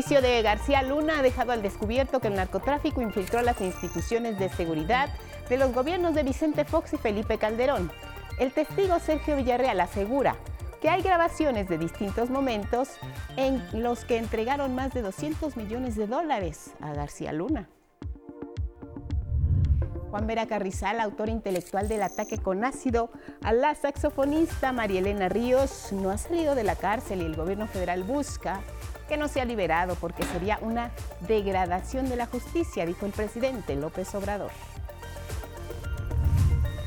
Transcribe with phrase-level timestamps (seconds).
[0.00, 4.48] Juicio de García Luna ha dejado al descubierto que el narcotráfico infiltró las instituciones de
[4.48, 5.10] seguridad
[5.50, 7.92] de los gobiernos de Vicente Fox y Felipe Calderón.
[8.38, 10.36] El testigo Sergio Villarreal asegura
[10.80, 12.92] que hay grabaciones de distintos momentos
[13.36, 17.68] en los que entregaron más de 200 millones de dólares a García Luna.
[20.10, 23.10] Juan Vera Carrizal, autor intelectual del ataque con ácido
[23.42, 27.66] a la saxofonista María Elena Ríos, no ha salido de la cárcel y el gobierno
[27.68, 28.62] federal busca
[29.10, 30.92] que no sea liberado porque sería una
[31.26, 34.52] degradación de la justicia, dijo el presidente López Obrador.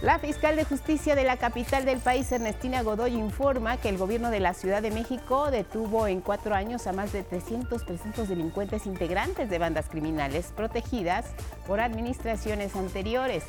[0.02, 4.32] La fiscal de justicia de la capital del país, Ernestina Godoy, informa que el gobierno
[4.32, 8.86] de la Ciudad de México detuvo en cuatro años a más de 300 presuntos delincuentes
[8.86, 11.26] integrantes de bandas criminales protegidas
[11.68, 13.44] por administraciones anteriores.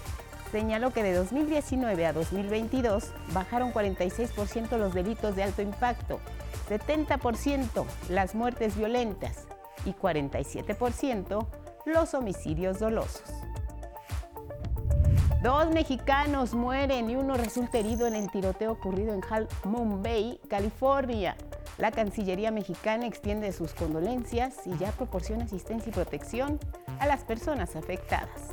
[0.55, 6.21] Señaló que de 2019 a 2022 bajaron 46% los delitos de alto impacto,
[6.69, 9.49] 70% las muertes violentas
[9.85, 11.45] y 47%
[11.87, 13.25] los homicidios dolosos.
[15.43, 20.39] Dos mexicanos mueren y uno resulta herido en el tiroteo ocurrido en Half Moon Bay,
[20.49, 21.35] California.
[21.79, 26.61] La Cancillería mexicana extiende sus condolencias y ya proporciona asistencia y protección
[27.01, 28.53] a las personas afectadas.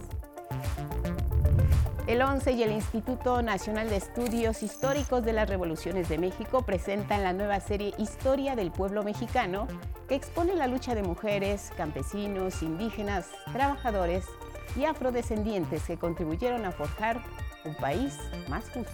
[2.08, 7.24] El 11 y el Instituto Nacional de Estudios Históricos de las Revoluciones de México presentan
[7.24, 9.68] la nueva serie Historia del Pueblo Mexicano,
[10.08, 14.26] que expone la lucha de mujeres, campesinos, indígenas, trabajadores
[14.76, 17.22] y afrodescendientes que contribuyeron a forjar
[17.66, 18.18] un país
[18.50, 18.92] más justo.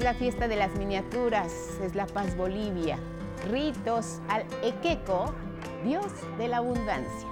[0.00, 1.52] Es la fiesta de las miniaturas,
[1.82, 2.96] es la paz Bolivia.
[3.50, 5.34] Ritos al Equeco,
[5.84, 6.06] Dios
[6.38, 7.28] de la abundancia.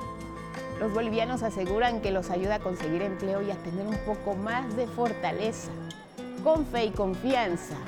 [0.79, 4.77] Los bolivianos aseguran que los ayuda a conseguir empleo y a tener un poco más
[4.77, 5.71] de fortaleza.
[6.45, 7.79] Con fe y confianza,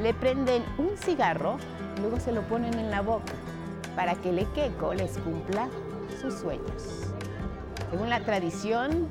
[0.00, 1.58] le prenden un cigarro
[2.00, 3.34] luego se lo ponen en la boca
[3.96, 5.68] para que el Equeco les cumpla
[6.22, 7.02] sus sueños.
[7.90, 9.08] Según la tradición,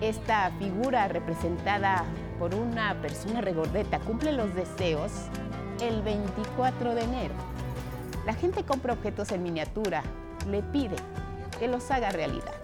[0.00, 2.06] esta figura representada
[2.40, 5.12] por una persona regordeta cumple los deseos
[5.82, 7.34] el 24 de enero.
[8.24, 10.02] La gente compra objetos en miniatura,
[10.48, 10.96] le pide
[11.58, 12.54] que los haga realidad.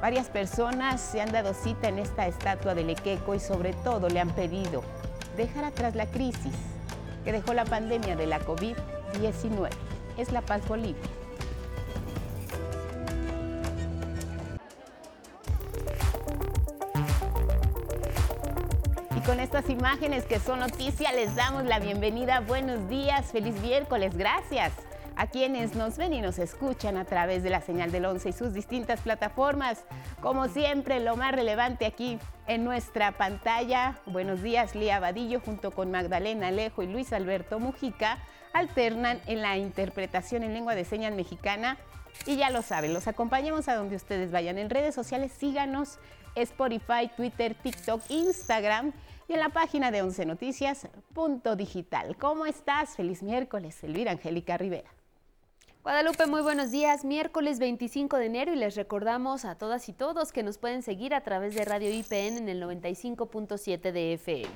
[0.00, 4.20] Varias personas se han dado cita en esta estatua de Lequeco y sobre todo le
[4.20, 4.84] han pedido
[5.36, 6.54] dejar atrás la crisis
[7.24, 9.70] que dejó la pandemia de la COVID-19.
[10.16, 11.02] Es la paz Bolivia.
[19.28, 22.40] Con estas imágenes que son noticia, les damos la bienvenida.
[22.40, 24.72] Buenos días, feliz miércoles, gracias
[25.16, 28.32] a quienes nos ven y nos escuchan a través de la señal del 11 y
[28.32, 29.84] sus distintas plataformas.
[30.22, 33.98] Como siempre, lo más relevante aquí en nuestra pantalla.
[34.06, 38.16] Buenos días, Lía Vadillo, junto con Magdalena Alejo y Luis Alberto Mujica,
[38.54, 41.76] alternan en la interpretación en lengua de señas mexicana.
[42.24, 44.56] Y ya lo saben, los acompañamos a donde ustedes vayan.
[44.56, 45.98] En redes sociales, síganos,
[46.34, 48.94] Spotify, Twitter, TikTok, Instagram
[49.28, 52.16] y en la página de 11 Noticias.digital.
[52.16, 52.96] ¿Cómo estás?
[52.96, 54.97] Feliz miércoles, Elvira Angélica Rivera.
[55.82, 57.04] Guadalupe, muy buenos días.
[57.04, 61.14] Miércoles 25 de enero y les recordamos a todas y todos que nos pueden seguir
[61.14, 64.48] a través de Radio IPN en el 95.7 de FM.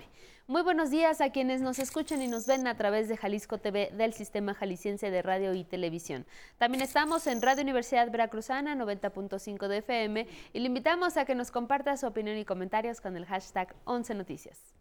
[0.49, 3.93] Muy buenos días a quienes nos escuchan y nos ven a través de Jalisco TV
[3.97, 6.26] del Sistema Jalisciense de Radio y Televisión.
[6.58, 11.52] También estamos en Radio Universidad Veracruzana 90.5 de FM y le invitamos a que nos
[11.52, 14.75] comparta su opinión y comentarios con el hashtag 11 Noticias.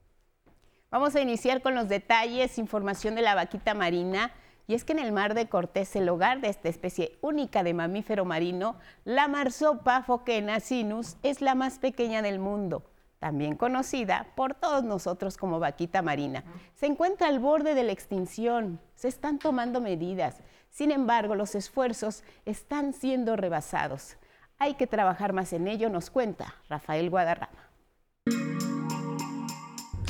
[0.89, 4.33] Vamos a iniciar con los detalles, información de la vaquita marina.
[4.71, 7.73] Y es que en el mar de Cortés, el hogar de esta especie única de
[7.73, 12.85] mamífero marino, la marsopa foquena sinus es la más pequeña del mundo,
[13.19, 16.45] también conocida por todos nosotros como vaquita marina.
[16.73, 22.23] Se encuentra al borde de la extinción, se están tomando medidas, sin embargo los esfuerzos
[22.45, 24.15] están siendo rebasados.
[24.57, 27.70] Hay que trabajar más en ello, nos cuenta Rafael Guadarrama.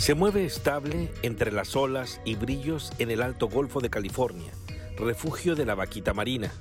[0.01, 4.51] Se mueve estable entre las olas y brillos en el Alto Golfo de California,
[4.97, 6.51] refugio de la vaquita marina.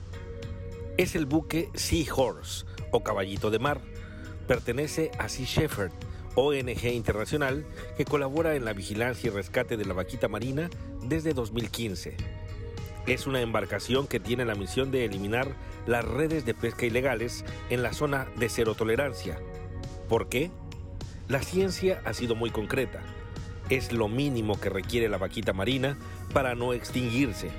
[0.98, 3.80] Es el buque Sea Horse o caballito de mar.
[4.46, 5.90] Pertenece a Sea Shepherd,
[6.34, 7.64] ONG internacional
[7.96, 10.68] que colabora en la vigilancia y rescate de la vaquita marina
[11.02, 12.18] desde 2015.
[13.06, 17.82] es una embarcación que tiene la misión de eliminar las redes de pesca ilegales en
[17.82, 19.38] la zona de cero tolerancia.
[20.10, 20.50] ¿Por qué?
[21.26, 23.00] La ciencia ha sido muy concreta.
[23.70, 25.96] Es lo mínimo que requiere la vaquita marina
[26.32, 27.50] para no extinguirse.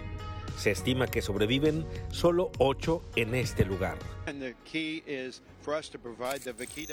[0.57, 3.97] Se estima que sobreviven solo 8 en este lugar.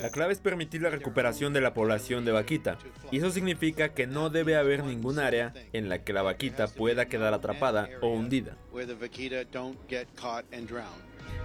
[0.00, 2.78] La clave es permitir la recuperación de la población de vaquita,
[3.10, 7.06] y eso significa que no debe haber ningún área en la que la vaquita pueda
[7.06, 8.56] quedar atrapada o hundida.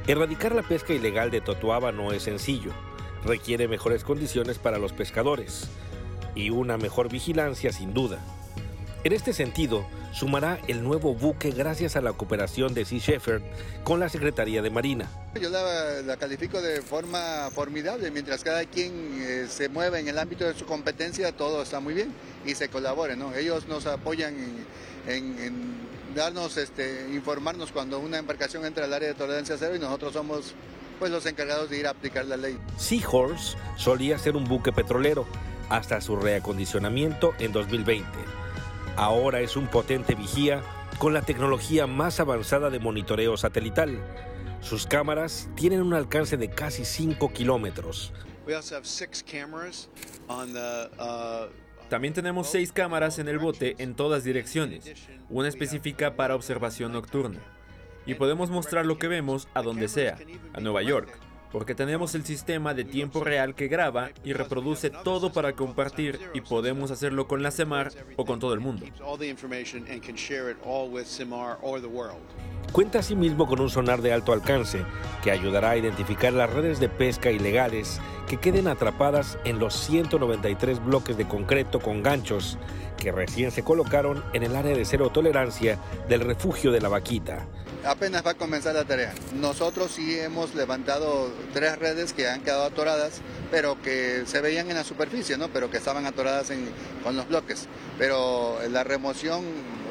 [0.07, 2.71] Erradicar la pesca ilegal de Totuaba no es sencillo.
[3.25, 5.67] Requiere mejores condiciones para los pescadores
[6.35, 8.19] y una mejor vigilancia sin duda.
[9.03, 13.41] En este sentido, sumará el nuevo buque gracias a la cooperación de Sea Shepherd
[13.83, 15.09] con la Secretaría de Marina.
[15.41, 20.45] Yo la, califico de forma formidable, mientras cada quien eh, se mueve en el ámbito
[20.45, 22.13] de su competencia, todo está muy bien
[22.45, 23.35] y se colabore, ¿no?
[23.35, 24.35] Ellos nos apoyan
[25.07, 25.83] en,
[26.15, 30.53] darnos, este, informarnos cuando una embarcación entra al área de tolerancia cero y nosotros somos
[30.97, 32.57] pues los encargados de ir a aplicar la ley.
[32.77, 35.25] Seahorse solía ser un buque petrolero
[35.73, 38.07] hasta su reacondicionamiento en 2020
[38.95, 40.61] Ahora es un potente vigía
[40.99, 43.99] con la tecnología más avanzada de monitoreo satelital.
[44.61, 48.13] Sus cámaras tienen un alcance de casi 5 kilómetros.
[48.45, 48.51] Uh,
[51.89, 54.85] También tenemos seis cámaras en el bote en todas direcciones,
[55.29, 57.39] una específica para observación nocturna.
[58.05, 60.17] Y podemos mostrar lo que vemos a donde sea,
[60.53, 61.17] a Nueva York,
[61.53, 66.41] porque tenemos el sistema de tiempo real que graba y reproduce todo para compartir y
[66.41, 68.87] podemos hacerlo con la CEMAR o con todo el mundo.
[72.71, 74.83] Cuenta asimismo con un sonar de alto alcance
[75.23, 80.83] que ayudará a identificar las redes de pesca ilegales que queden atrapadas en los 193
[80.83, 82.57] bloques de concreto con ganchos
[83.03, 85.77] que recién se colocaron en el área de cero tolerancia
[86.07, 87.45] del refugio de la vaquita
[87.85, 89.13] apenas va a comenzar la tarea.
[89.35, 93.19] Nosotros sí hemos levantado tres redes que han quedado atoradas,
[93.51, 95.49] pero que se veían en la superficie, ¿no?
[95.49, 96.51] Pero que estaban atoradas
[97.03, 97.67] con los bloques.
[97.97, 99.43] Pero la remoción,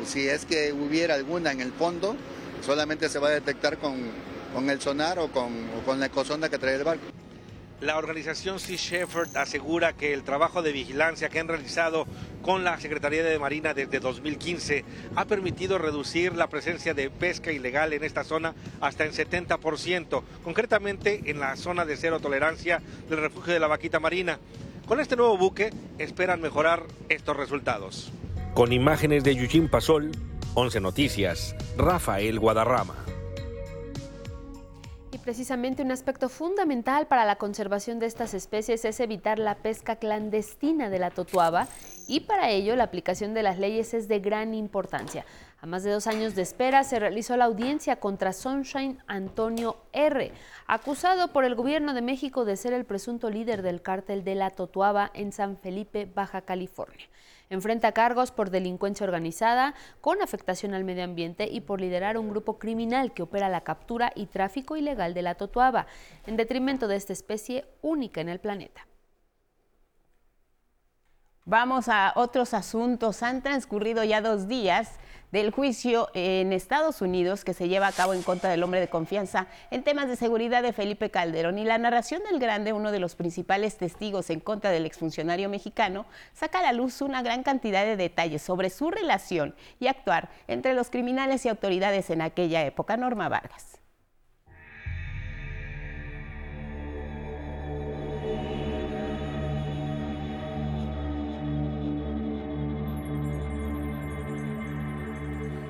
[0.06, 2.16] si es que hubiera alguna en el fondo,
[2.64, 3.94] solamente se va a detectar con,
[4.70, 7.21] el sonar o con, o con la ecosonda que trae el barco.
[7.82, 12.06] La organización Sea Shepherd asegura que el trabajo de vigilancia que han realizado
[12.40, 14.84] con la Secretaría de Marina desde 2015
[15.16, 21.22] ha permitido reducir la presencia de pesca ilegal en esta zona hasta en 70%, concretamente
[21.24, 22.80] en la zona de cero tolerancia
[23.10, 24.38] del refugio de la vaquita marina.
[24.86, 28.12] Con este nuevo buque esperan mejorar estos resultados.
[28.54, 30.12] Con imágenes de Eugene Pasol,
[30.54, 33.01] 11 Noticias, Rafael Guadarrama
[35.22, 40.90] precisamente un aspecto fundamental para la conservación de estas especies es evitar la pesca clandestina
[40.90, 41.68] de la totuaba
[42.06, 45.24] y para ello la aplicación de las leyes es de gran importancia.
[45.60, 50.32] A más de dos años de espera se realizó la audiencia contra Sunshine Antonio R.,
[50.66, 54.50] acusado por el gobierno de México de ser el presunto líder del cártel de la
[54.50, 57.06] Totuaba en San Felipe, Baja California.
[57.52, 62.58] Enfrenta cargos por delincuencia organizada, con afectación al medio ambiente y por liderar un grupo
[62.58, 65.86] criminal que opera la captura y tráfico ilegal de la totuaba,
[66.26, 68.86] en detrimento de esta especie única en el planeta.
[71.44, 73.22] Vamos a otros asuntos.
[73.22, 74.98] Han transcurrido ya dos días
[75.32, 78.88] del juicio en Estados Unidos que se lleva a cabo en contra del hombre de
[78.88, 81.58] confianza en temas de seguridad de Felipe Calderón.
[81.58, 86.06] Y la narración del Grande, uno de los principales testigos en contra del exfuncionario mexicano,
[86.32, 90.74] saca a la luz una gran cantidad de detalles sobre su relación y actuar entre
[90.74, 92.96] los criminales y autoridades en aquella época.
[92.96, 93.81] Norma Vargas.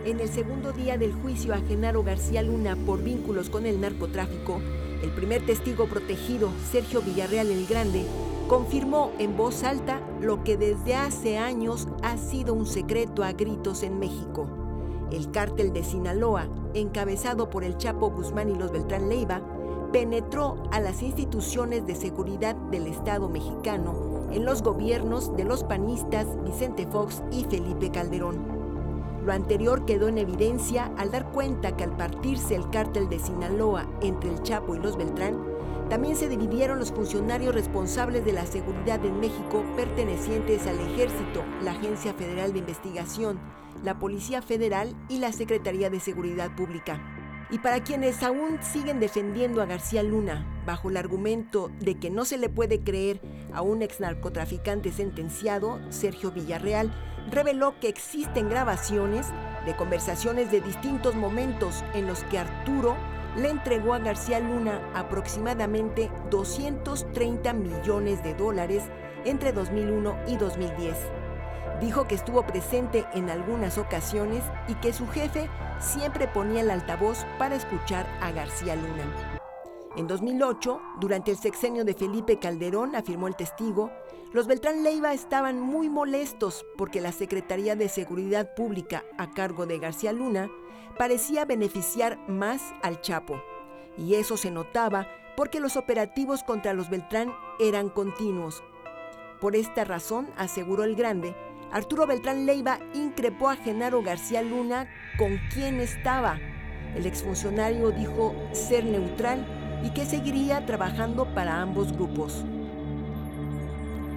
[0.05, 4.61] En el segundo día del juicio a Genaro García Luna por vínculos con el narcotráfico,
[5.01, 8.05] el primer testigo protegido, Sergio Villarreal el Grande,
[8.49, 13.85] confirmó en voz alta lo que desde hace años ha sido un secreto a gritos
[13.85, 14.49] en México.
[15.13, 19.41] El cártel de Sinaloa, encabezado por el Chapo Guzmán y los Beltrán Leiva,
[19.93, 26.27] penetró a las instituciones de seguridad del Estado mexicano en los gobiernos de los panistas
[26.45, 28.62] Vicente Fox y Felipe Calderón.
[29.25, 33.87] Lo anterior quedó en evidencia al dar cuenta que al partirse el cártel de Sinaloa
[34.01, 35.39] entre el Chapo y los Beltrán,
[35.89, 41.73] también se dividieron los funcionarios responsables de la seguridad en México pertenecientes al Ejército, la
[41.73, 43.39] Agencia Federal de Investigación,
[43.85, 47.01] la Policía Federal y la Secretaría de Seguridad Pública.
[47.51, 52.25] Y para quienes aún siguen defendiendo a García Luna bajo el argumento de que no
[52.25, 53.21] se le puede creer
[53.53, 56.91] a un ex narcotraficante sentenciado, Sergio Villarreal,
[57.31, 59.27] reveló que existen grabaciones
[59.65, 62.97] de conversaciones de distintos momentos en los que Arturo
[63.37, 68.85] le entregó a García Luna aproximadamente 230 millones de dólares
[69.25, 70.97] entre 2001 y 2010.
[71.81, 75.49] Dijo que estuvo presente en algunas ocasiones y que su jefe
[75.81, 79.41] siempre ponía el altavoz para escuchar a García Luna.
[79.97, 83.91] En 2008, durante el sexenio de Felipe Calderón, afirmó el testigo,
[84.33, 89.79] los Beltrán Leiva estaban muy molestos porque la Secretaría de Seguridad Pública a cargo de
[89.79, 90.51] García Luna
[90.97, 93.43] parecía beneficiar más al Chapo.
[93.99, 98.63] Y eso se notaba porque los operativos contra los Beltrán eran continuos.
[99.39, 101.35] Por esta razón, aseguró el grande,
[101.71, 106.39] Arturo Beltrán Leiva increpó a Genaro García Luna con quien estaba.
[106.95, 109.45] El exfuncionario dijo ser neutral
[109.83, 112.45] y que seguiría trabajando para ambos grupos.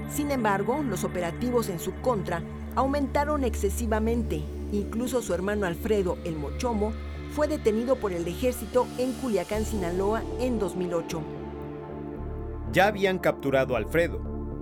[0.09, 2.41] Sin embargo, los operativos en su contra
[2.75, 4.43] aumentaron excesivamente.
[4.71, 6.91] Incluso su hermano Alfredo, el Mochomo,
[7.31, 11.21] fue detenido por el ejército en Culiacán, Sinaloa, en 2008.
[12.71, 14.19] Ya habían capturado a Alfredo,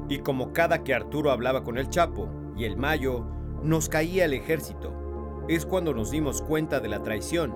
[0.09, 3.25] y como cada que Arturo hablaba con el Chapo y el Mayo,
[3.63, 5.43] nos caía el ejército.
[5.47, 7.53] Es cuando nos dimos cuenta de la traición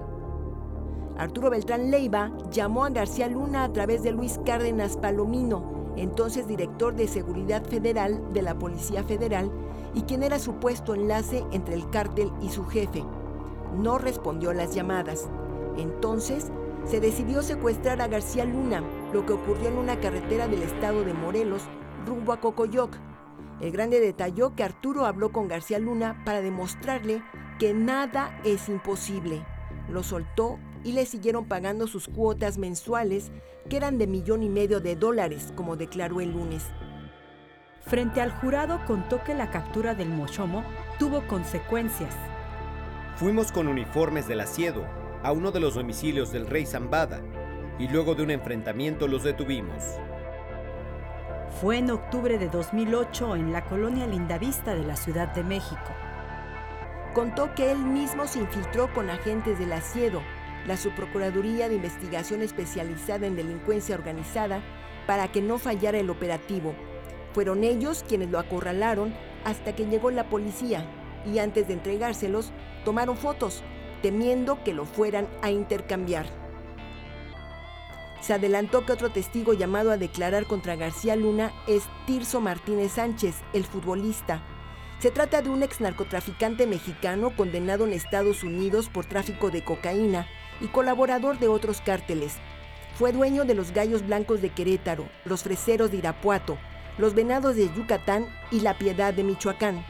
[1.17, 6.95] Arturo Beltrán Leiva llamó a García Luna a través de Luis Cárdenas Palomino, entonces director
[6.95, 9.51] de Seguridad Federal de la Policía Federal
[9.93, 13.03] y quien era supuesto enlace entre el cártel y su jefe.
[13.75, 15.27] No respondió las llamadas.
[15.77, 16.51] Entonces
[16.85, 21.13] se decidió secuestrar a García Luna, lo que ocurrió en una carretera del estado de
[21.13, 21.63] Morelos
[22.05, 22.95] rumbo a Cocoyoc.
[23.59, 27.23] El grande detalló que Arturo habló con García Luna para demostrarle
[27.59, 29.43] que nada es imposible.
[29.89, 33.31] Lo soltó y le siguieron pagando sus cuotas mensuales,
[33.69, 36.63] que eran de millón y medio de dólares, como declaró el lunes.
[37.81, 40.63] Frente al jurado contó que la captura del Mochomo
[41.00, 42.13] tuvo consecuencias.
[43.15, 44.86] Fuimos con uniformes del asiedo
[45.24, 47.22] a uno de los domicilios del rey Zambada
[47.79, 49.84] y luego de un enfrentamiento los detuvimos.
[51.62, 55.89] Fue en octubre de 2008 en la colonia Lindavista de la Ciudad de México.
[57.13, 60.22] Contó que él mismo se infiltró con agentes del asiedo
[60.65, 64.61] la Subprocuraduría de Investigación Especializada en Delincuencia Organizada
[65.05, 66.75] para que no fallara el operativo.
[67.33, 69.13] Fueron ellos quienes lo acorralaron
[69.45, 70.85] hasta que llegó la policía
[71.25, 72.51] y antes de entregárselos
[72.83, 73.63] tomaron fotos,
[74.01, 76.25] temiendo que lo fueran a intercambiar.
[78.21, 83.35] Se adelantó que otro testigo llamado a declarar contra García Luna es Tirso Martínez Sánchez,
[83.53, 84.41] el futbolista.
[84.99, 90.27] Se trata de un ex narcotraficante mexicano condenado en Estados Unidos por tráfico de cocaína
[90.61, 92.37] y colaborador de otros cárteles.
[92.95, 96.57] Fue dueño de los Gallos Blancos de Querétaro, los Freseros de Irapuato,
[96.97, 99.85] los Venados de Yucatán y la Piedad de Michoacán.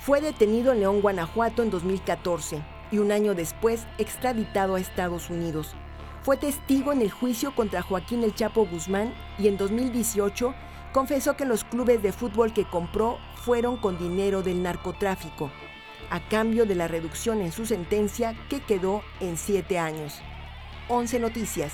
[0.00, 5.74] Fue detenido en León, Guanajuato en 2014 y un año después extraditado a Estados Unidos.
[6.22, 10.54] Fue testigo en el juicio contra Joaquín El Chapo Guzmán y en 2018
[10.92, 15.50] confesó que los clubes de fútbol que compró fueron con dinero del narcotráfico
[16.10, 20.20] a cambio de la reducción en su sentencia que quedó en siete años.
[20.88, 21.72] 11 Noticias.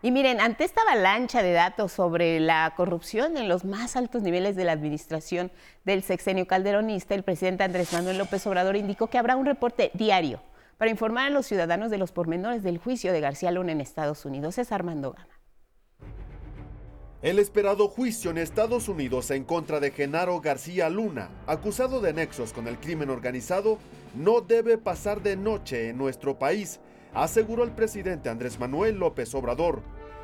[0.00, 4.54] Y miren, ante esta avalancha de datos sobre la corrupción en los más altos niveles
[4.54, 5.50] de la administración
[5.84, 10.40] del sexenio calderonista, el presidente Andrés Manuel López Obrador indicó que habrá un reporte diario
[10.76, 14.24] para informar a los ciudadanos de los pormenores del juicio de García Luna en Estados
[14.24, 14.58] Unidos.
[14.58, 15.16] Es Armando.
[17.20, 22.52] El esperado juicio en Estados Unidos en contra de Genaro García Luna, acusado de nexos
[22.52, 23.78] con el crimen organizado,
[24.14, 26.78] no debe pasar de noche en nuestro país,
[27.12, 29.82] aseguró el presidente Andrés Manuel López Obrador,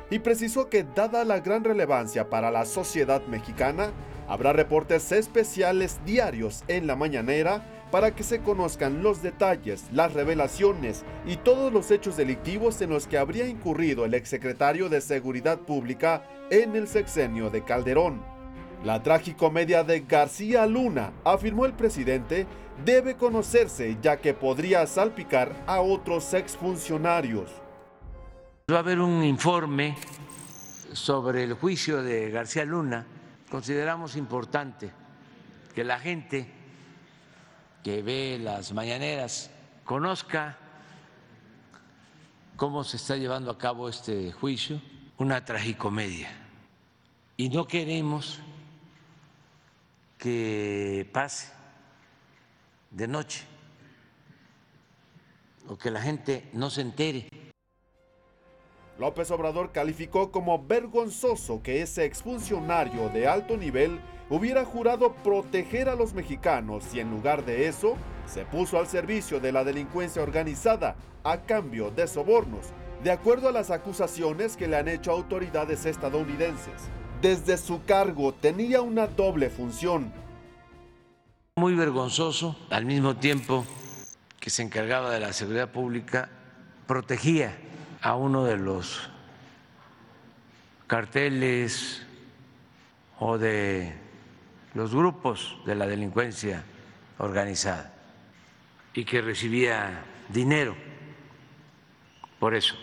[0.09, 3.91] y precisó que dada la gran relevancia para la sociedad mexicana,
[4.29, 11.03] habrá reportes especiales diarios en la mañanera para que se conozcan los detalles, las revelaciones
[11.25, 16.23] y todos los hechos delictivos en los que habría incurrido el exsecretario de Seguridad Pública
[16.49, 18.21] en el sexenio de Calderón.
[18.83, 22.45] La tragicomedia de García Luna, afirmó el presidente,
[22.83, 27.49] debe conocerse ya que podría salpicar a otros exfuncionarios.
[28.71, 29.95] Va a haber un informe
[30.91, 33.05] sobre el juicio de García Luna.
[33.49, 34.91] Consideramos importante
[35.73, 36.49] que la gente
[37.85, 39.51] que ve las mañaneras
[39.83, 40.57] conozca
[42.55, 44.81] cómo se está llevando a cabo este juicio,
[45.19, 46.29] una tragicomedia.
[47.37, 48.39] Y no queremos
[50.17, 51.53] que pase
[52.89, 53.43] de noche
[55.67, 57.29] o que la gente no se entere.
[58.97, 63.99] López Obrador calificó como vergonzoso que ese exfuncionario de alto nivel
[64.29, 69.39] hubiera jurado proteger a los mexicanos y en lugar de eso se puso al servicio
[69.39, 72.67] de la delincuencia organizada a cambio de sobornos,
[73.03, 76.89] de acuerdo a las acusaciones que le han hecho autoridades estadounidenses.
[77.21, 80.13] Desde su cargo tenía una doble función.
[81.57, 83.65] Muy vergonzoso, al mismo tiempo
[84.39, 86.29] que se encargaba de la seguridad pública,
[86.87, 87.57] protegía
[88.05, 89.09] a uno de los
[90.85, 92.05] carteles
[93.17, 93.95] o de
[94.75, 96.63] los grupos de la delincuencia
[97.17, 97.95] organizada
[98.93, 100.75] y que recibía dinero
[102.39, 102.75] por eso.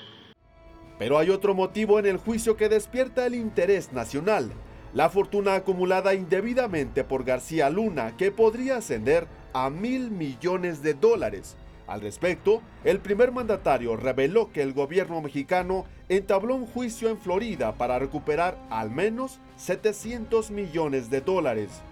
[0.99, 4.51] Pero hay otro motivo en el juicio que despierta el interés nacional,
[4.93, 11.57] la fortuna acumulada indebidamente por García Luna, que podría ascender a mil millones de dólares,
[11.93, 17.73] al respecto, el primer mandatario reveló que el gobierno mexicano entabló un juicio en Florida
[17.75, 21.83] para recuperar al menos 700 millones de dólares.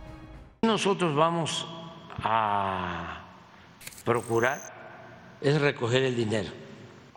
[0.62, 1.66] Nosotros vamos
[2.22, 3.24] a
[4.04, 4.80] procurar
[5.40, 6.50] es recoger el dinero.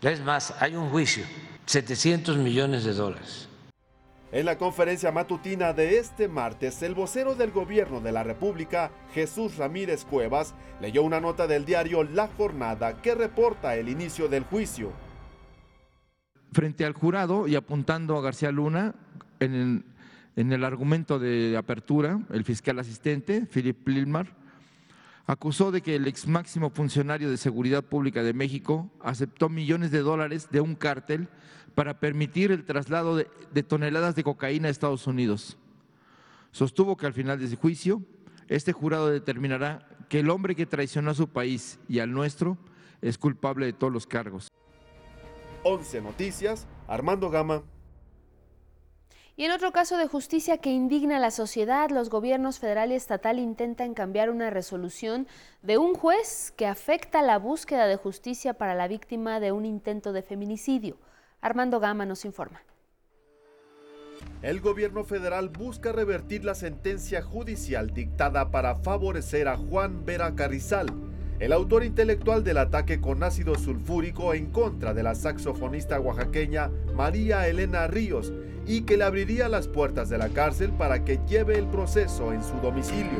[0.01, 1.23] Es más, hay un juicio,
[1.65, 3.47] 700 millones de dólares.
[4.33, 9.57] En la conferencia matutina de este martes, el vocero del gobierno de la República, Jesús
[9.57, 14.91] Ramírez Cuevas, leyó una nota del diario La Jornada que reporta el inicio del juicio.
[16.51, 18.95] Frente al jurado y apuntando a García Luna,
[19.39, 19.85] en el,
[20.35, 24.35] en el argumento de apertura, el fiscal asistente, Philip Plilmar,
[25.27, 29.99] acusó de que el ex máximo funcionario de Seguridad Pública de México aceptó millones de
[29.99, 31.29] dólares de un cártel
[31.75, 35.57] para permitir el traslado de, toneladas de cocaína a Estados Unidos.
[36.51, 38.03] Sostuvo que al final de ese juicio,
[38.47, 42.57] este jurado determinará que el hombre que traicionó a su país y al nuestro
[43.01, 44.49] es culpable de todos los cargos.
[45.63, 47.63] 11 Noticias, Armando Gama.
[49.35, 52.95] Y en otro caso de justicia que indigna a la sociedad, los gobiernos federal y
[52.95, 55.27] estatal intentan cambiar una resolución
[55.63, 60.13] de un juez que afecta la búsqueda de justicia para la víctima de un intento
[60.13, 60.97] de feminicidio.
[61.43, 62.61] Armando Gama nos informa.
[64.41, 70.87] El gobierno federal busca revertir la sentencia judicial dictada para favorecer a Juan Vera Carrizal,
[71.39, 77.45] el autor intelectual del ataque con ácido sulfúrico en contra de la saxofonista oaxaqueña María
[77.49, 78.31] Elena Ríos
[78.65, 82.41] y que le abriría las puertas de la cárcel para que lleve el proceso en
[82.41, 83.19] su domicilio.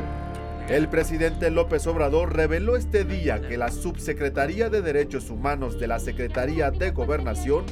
[0.70, 6.00] El presidente López Obrador reveló este día que la Subsecretaría de Derechos Humanos de la
[6.00, 7.66] Secretaría de Gobernación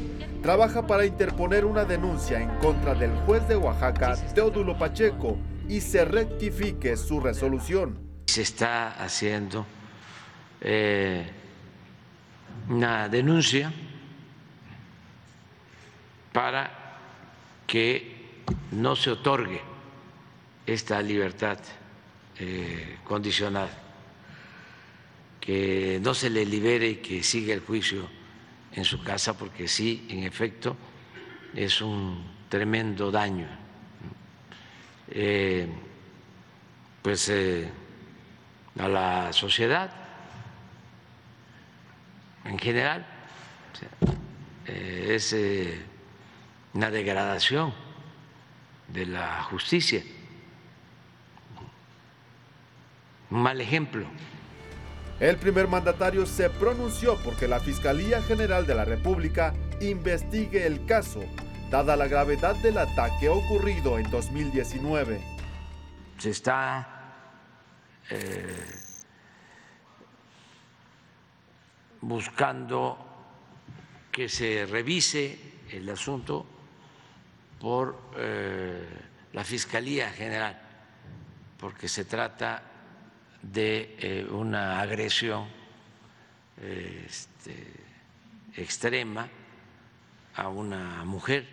[0.43, 5.37] trabaja para interponer una denuncia en contra del juez de Oaxaca, Teodulo Pacheco,
[5.69, 7.97] y se rectifique su resolución.
[8.25, 9.65] Se está haciendo
[10.59, 11.25] eh,
[12.67, 13.71] una denuncia
[16.33, 16.69] para
[17.65, 19.61] que no se otorgue
[20.65, 21.57] esta libertad
[22.43, 23.69] eh, condicional,
[25.39, 28.09] que no se le libere y que siga el juicio
[28.71, 30.75] en su casa, porque sí, en efecto,
[31.53, 33.47] es un tremendo daño.
[35.11, 35.67] Eh,
[37.03, 37.69] pues eh,
[38.79, 39.93] a la sociedad
[42.45, 43.05] en general
[44.65, 45.35] es
[46.73, 47.71] una degradación
[48.87, 50.01] de la justicia.
[53.31, 54.05] Un mal ejemplo.
[55.19, 61.23] El primer mandatario se pronunció porque la Fiscalía General de la República investigue el caso,
[61.69, 65.21] dada la gravedad del ataque ocurrido en 2019.
[66.17, 66.87] Se está
[68.09, 68.65] eh,
[72.01, 72.97] buscando
[74.11, 75.39] que se revise
[75.69, 76.45] el asunto
[77.59, 78.87] por eh,
[79.33, 80.59] la Fiscalía General,
[81.59, 82.70] porque se trata
[83.41, 85.47] de eh, una agresión
[86.61, 87.55] este,
[88.55, 89.29] extrema
[90.35, 91.47] a una mujer.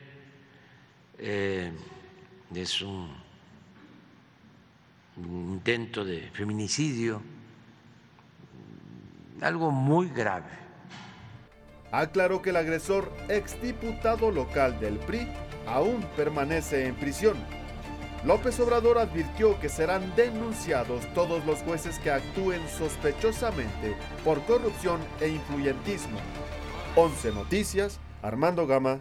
[1.19, 1.73] Eh,
[2.55, 3.09] es un,
[5.17, 7.21] intento de feminicidio,
[9.41, 10.51] algo muy grave.
[11.91, 15.27] Aclaró que el agresor, exdiputado local del PRI,
[15.67, 17.58] aún permanece en prisión
[18.25, 25.29] López Obrador advirtió que serán denunciados todos los jueces que actúen sospechosamente por corrupción e
[25.29, 26.19] influyentismo.
[26.97, 29.01] 11 Noticias, Armando Gama.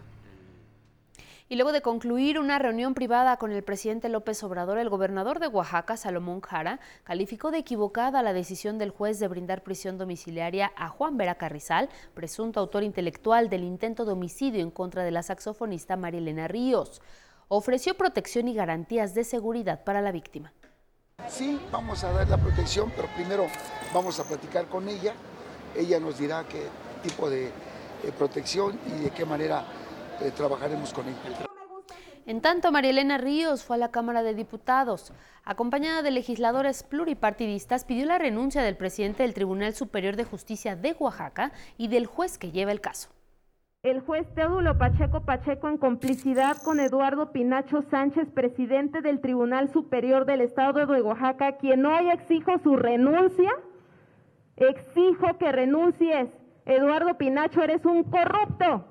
[1.50, 5.48] Y luego de concluir una reunión privada con el presidente López Obrador, el gobernador de
[5.48, 10.90] Oaxaca, Salomón Jara, calificó de equivocada la decisión del juez de brindar prisión domiciliaria a
[10.90, 15.96] Juan Vera Carrizal, presunto autor intelectual del intento de homicidio en contra de la saxofonista
[15.96, 17.00] Marilena Ríos.
[17.50, 20.52] Ofreció protección y garantías de seguridad para la víctima.
[21.28, 23.46] Sí, vamos a dar la protección, pero primero
[23.94, 25.14] vamos a platicar con ella.
[25.74, 26.64] Ella nos dirá qué
[27.02, 27.52] tipo de eh,
[28.18, 29.64] protección y de qué manera
[30.20, 31.46] eh, trabajaremos con ella.
[32.26, 35.14] En tanto, María Elena Ríos fue a la Cámara de Diputados.
[35.44, 40.94] Acompañada de legisladores pluripartidistas, pidió la renuncia del presidente del Tribunal Superior de Justicia de
[40.98, 43.08] Oaxaca y del juez que lleva el caso.
[43.84, 50.26] El juez Teodulo Pacheco Pacheco, en complicidad con Eduardo Pinacho Sánchez, presidente del Tribunal Superior
[50.26, 53.52] del Estado de Oaxaca, quien hoy exijo su renuncia,
[54.56, 56.28] exijo que renuncies.
[56.66, 58.84] Eduardo Pinacho, eres un corrupto.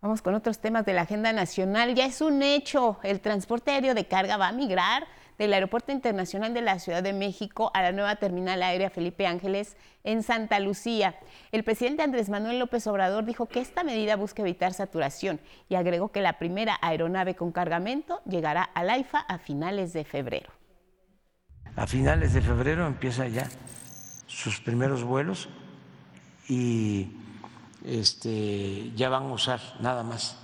[0.00, 1.96] Vamos con otros temas de la agenda nacional.
[1.96, 6.54] Ya es un hecho, el transporte aéreo de carga va a migrar del Aeropuerto Internacional
[6.54, 11.16] de la Ciudad de México a la nueva terminal aérea Felipe Ángeles en Santa Lucía.
[11.52, 16.10] El presidente Andrés Manuel López Obrador dijo que esta medida busca evitar saturación y agregó
[16.10, 20.50] que la primera aeronave con cargamento llegará al AIFA a finales de febrero.
[21.76, 23.48] A finales de febrero empieza ya
[24.26, 25.48] sus primeros vuelos
[26.48, 27.08] y
[27.84, 30.38] este, ya van a usar nada más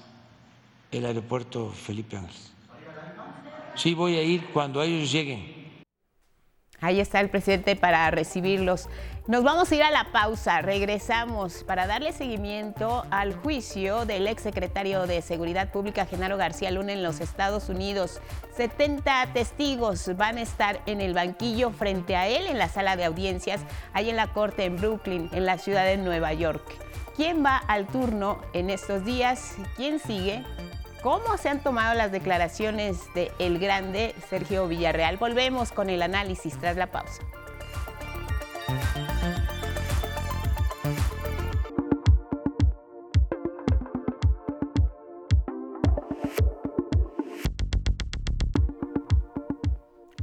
[0.91, 2.52] el aeropuerto Felipe Ángeles.
[3.75, 5.63] Sí, voy a ir cuando ellos lleguen.
[6.81, 8.89] Ahí está el presidente para recibirlos.
[9.29, 15.07] Nos vamos a ir a la pausa, regresamos para darle seguimiento al juicio del exsecretario
[15.07, 18.21] de Seguridad Pública Genaro García Luna en los Estados Unidos.
[18.57, 23.05] 70 testigos van a estar en el banquillo frente a él en la sala de
[23.05, 23.61] audiencias,
[23.93, 26.65] ahí en la corte en Brooklyn, en la ciudad de Nueva York.
[27.15, 29.55] ¿Quién va al turno en estos días?
[29.77, 30.43] ¿Quién sigue?
[31.03, 35.17] ¿Cómo se han tomado las declaraciones de el grande Sergio Villarreal?
[35.17, 37.23] Volvemos con el análisis tras la pausa.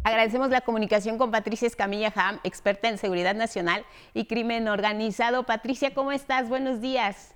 [0.05, 5.43] Agradecemos la comunicación con Patricia Escamilla Ham, experta en seguridad nacional y crimen organizado.
[5.43, 6.47] Patricia, ¿cómo estás?
[6.47, 7.35] Buenos días.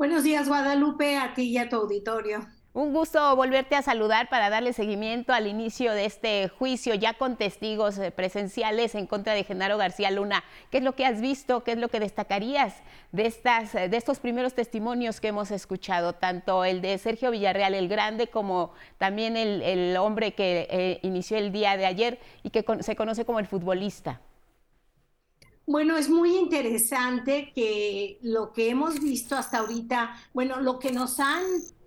[0.00, 2.46] Buenos días, Guadalupe, a ti y a tu auditorio.
[2.72, 7.36] Un gusto volverte a saludar para darle seguimiento al inicio de este juicio, ya con
[7.36, 10.42] testigos eh, presenciales en contra de Genaro García Luna.
[10.70, 11.64] ¿Qué es lo que has visto?
[11.64, 12.76] ¿Qué es lo que destacarías
[13.12, 16.14] de, estas, de estos primeros testimonios que hemos escuchado?
[16.14, 21.52] Tanto el de Sergio Villarreal el Grande como también el, hombre que eh, inició el
[21.52, 24.22] día de ayer y que se conoce como el futbolista.
[25.70, 31.20] Bueno, es muy interesante que lo que hemos visto hasta ahorita, bueno, lo que nos
[31.20, 31.44] han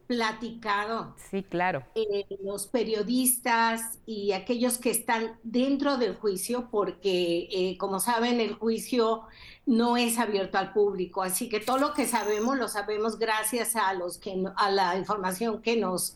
[0.07, 1.17] platicado.
[1.29, 1.83] Sí, claro.
[1.93, 8.53] Eh, los periodistas y aquellos que están dentro del juicio, porque eh, como saben, el
[8.53, 9.23] juicio
[9.65, 13.93] no es abierto al público, así que todo lo que sabemos lo sabemos gracias a
[13.95, 16.15] los que a la información que nos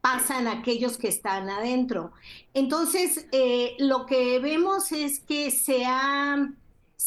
[0.00, 2.12] pasan aquellos que están adentro.
[2.54, 6.54] Entonces, eh, lo que vemos es que se ha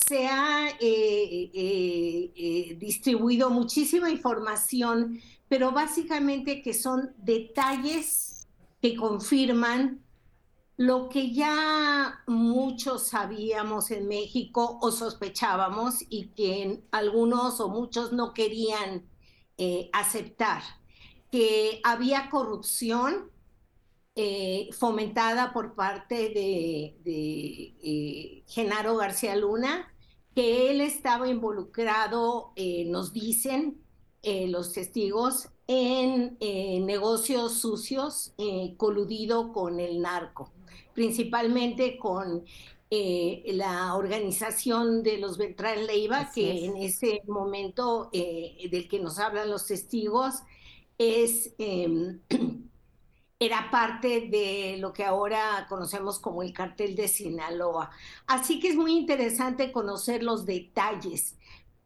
[0.08, 8.48] se ha eh, eh, eh, distribuido muchísima información, pero básicamente que son detalles
[8.82, 10.04] que confirman
[10.78, 18.34] lo que ya muchos sabíamos en México o sospechábamos y que algunos o muchos no
[18.34, 19.06] querían
[19.94, 20.62] aceptar,
[21.32, 23.32] que había corrupción
[24.18, 26.96] eh, fomentada por parte de,
[27.84, 29.94] eh, Genaro García Luna,
[30.34, 33.82] que él estaba involucrado, eh, nos dicen
[34.24, 36.38] los testigos, en
[36.84, 38.34] negocios sucios,
[38.78, 40.52] coludido con el narco,
[40.96, 42.44] principalmente con
[42.90, 49.68] la organización de los Beltrán Leiva, que en ese momento del que nos hablan los
[49.68, 50.42] testigos
[50.98, 52.20] es em,
[53.40, 57.92] era parte de lo que ahora conocemos como el cartel de Sinaloa.
[58.28, 61.36] Así que es muy interesante conocer los detalles,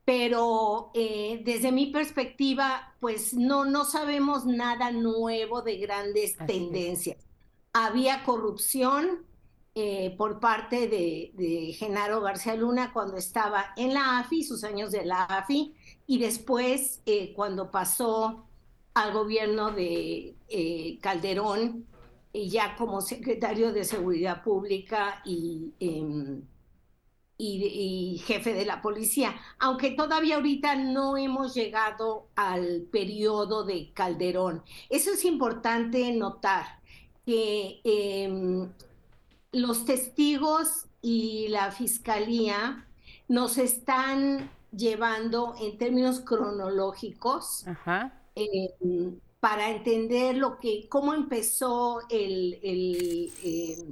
[0.05, 7.17] pero eh, desde mi perspectiva, pues no, no sabemos nada nuevo de grandes tendencias.
[7.73, 9.25] Había corrupción
[9.75, 15.05] eh, por parte de, Genaro García Luna cuando estaba en la AFI, sus años de
[15.05, 18.48] la AFI, y después eh, cuando pasó
[18.99, 21.85] al gobierno de eh, Calderón,
[22.33, 26.41] ya como secretario de Seguridad Pública y, em,
[27.38, 34.63] y, jefe de la policía, aunque todavía ahorita no hemos llegado al periodo de Calderón.
[34.89, 36.65] Eso es importante notar,
[37.25, 38.69] que em,
[39.53, 42.85] los testigos y la fiscalía
[43.29, 47.65] nos están llevando en términos cronológicos
[48.39, 53.89] em, para entender lo que, cómo empezó el, em,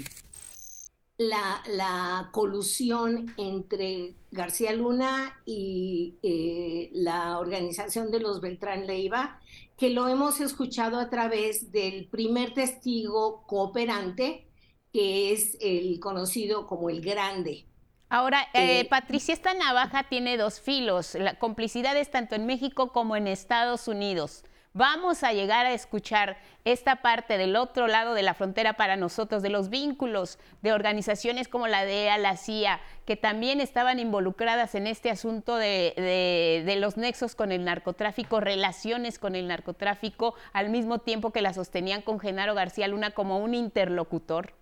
[1.18, 9.40] la, colusión entre García Luna y eh, la organización de los Beltrán Leiva,
[9.78, 14.48] que lo hemos escuchado a través del primer testigo cooperante,
[14.94, 17.66] que es el conocido como el Grande.
[18.10, 21.16] Ahora, eh, Patricia, esta navaja tiene dos filos.
[21.16, 24.46] La complicidad es tanto en México como en Estados Unidos.
[24.78, 29.42] Vamos a llegar a escuchar esta parte del otro lado de la frontera para nosotros,
[29.42, 34.86] de los vínculos de organizaciones como la DEA, la CIA, que también estaban involucradas en
[34.86, 41.32] este asunto de, los nexos con el narcotráfico, relaciones con el narcotráfico, al mismo tiempo
[41.32, 44.54] que la sostenían con Genaro García Luna como un interlocutor.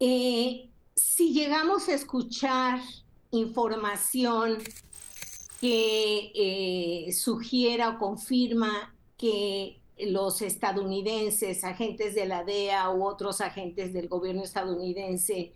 [0.00, 2.80] Eh, si llegamos a escuchar
[3.30, 4.58] información
[5.60, 13.92] que eh, sugiera o confirma que los estadounidenses, agentes de la DEA u otros agentes
[13.92, 15.52] del gobierno estadounidense,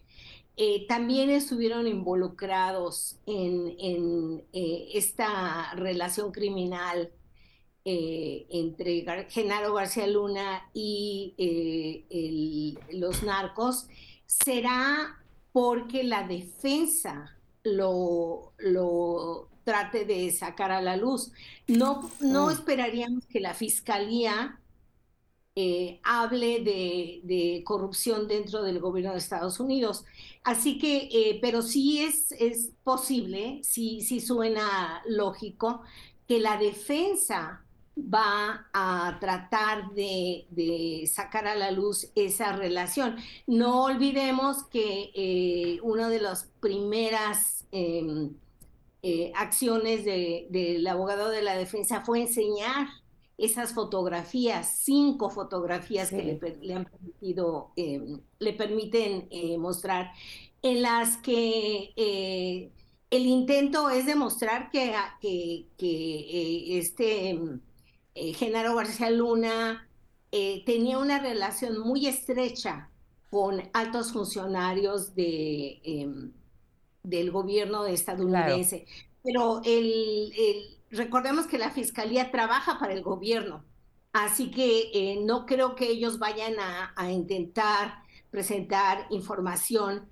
[0.56, 7.12] eh, también estuvieron involucrados en, eh, esta relación criminal
[7.84, 11.34] entre Genaro García Luna y
[12.92, 13.88] los narcos,
[14.26, 15.21] será
[15.52, 21.32] porque la defensa lo, lo trate de sacar a la luz.
[21.68, 22.50] No, no mm.
[22.50, 24.58] esperaríamos que la fiscalía
[25.54, 30.04] eh, hable de, corrupción dentro del gobierno de Estados Unidos.
[30.42, 35.82] Así que, eh, pero sí es, es posible, sí, sí suena lógico,
[36.26, 37.64] que la defensa
[37.96, 43.16] va a tratar de, sacar a la luz esa relación.
[43.46, 48.34] No olvidemos que eh, una de las primeras em,
[49.02, 52.88] eh, acciones del abogado de la defensa fue enseñar
[53.38, 60.12] esas fotografías, cinco fotografías que le, han permitido, em, le permiten eh, mostrar,
[60.62, 61.92] en las que
[63.10, 67.60] el intento es demostrar que, que, que este
[68.14, 69.88] em, Genaro García Luna
[70.30, 72.88] tenía una relación muy estrecha
[73.30, 76.32] con altos funcionarios de em,
[77.02, 78.86] del gobierno estadounidense.
[79.22, 83.64] Pero el, recordemos que la fiscalía trabaja para el gobierno,
[84.12, 90.08] así que eh, no creo que ellos vayan a, intentar presentar información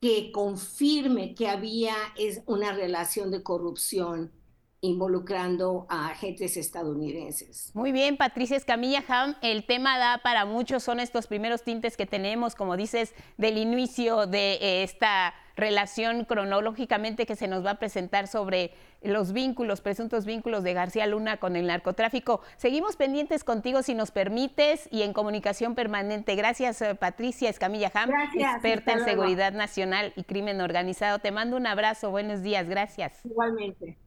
[0.00, 4.32] que confirme que había es una relación de corrupción
[4.82, 7.70] involucrando a agentes estadounidenses.
[7.74, 12.06] Muy bien, Patricia Escamilla Ham, el tema da para muchos, son estos primeros tintes que
[12.06, 17.78] tenemos, como dices, del inicio de eh, esta relación cronológicamente que se nos va a
[17.78, 22.40] presentar sobre los vínculos, presuntos vínculos de García Luna con el narcotráfico.
[22.56, 26.34] Seguimos pendientes contigo si nos permites y en comunicación permanente.
[26.36, 31.18] Gracias, eh, Patricia Escamilla Ham, experta en seguridad nacional y crimen organizado.
[31.18, 33.20] Te mando un abrazo, buenos días, gracias.
[33.26, 33.98] Igualmente.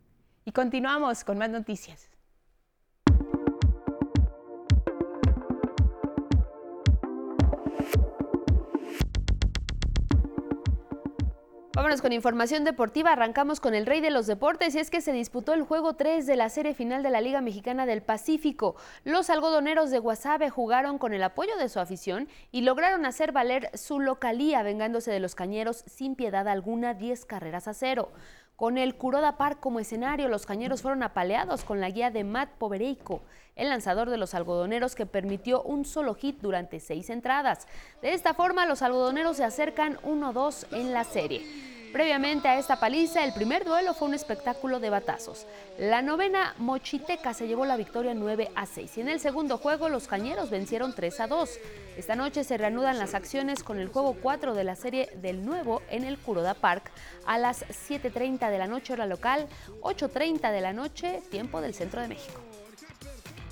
[0.45, 2.10] Y continuamos con más noticias.
[11.75, 13.12] Vámonos con información deportiva.
[13.12, 16.25] Arrancamos con el rey de los deportes y es que se disputó el juego 3
[16.27, 18.75] de la serie final de la Liga Mexicana del Pacífico.
[19.03, 23.69] Los algodoneros de Guasave jugaron con el apoyo de su afición y lograron hacer valer
[23.73, 28.12] su localía vengándose de los cañeros sin piedad alguna 10 carreras a cero.
[28.63, 32.49] Con el Kuroda Park como escenario, los cañeros fueron apaleados con la guía de Matt
[32.52, 33.21] Povereico,
[33.58, 37.67] el lanzador de los algodoneros que permitió un solo hit durante seis entradas.
[38.02, 41.72] De esta forma, los algodoneros se acercan 1-2 en la serie.
[41.93, 45.45] Previamente a esta paliza, el primer duelo fue un espectáculo de batazos.
[45.77, 49.89] La novena Mochiteca se llevó la victoria 9 a 6 y en el segundo juego
[49.89, 51.60] los cañeros vencieron 3 a 2.
[51.95, 55.84] Esta noche se reanudan las acciones con el juego 4 de la serie del nuevo
[55.91, 56.89] en el Kuroda Park
[57.27, 59.47] a las 7.30 de la noche hora local,
[59.82, 62.41] 8.30 de la noche tiempo del centro de México.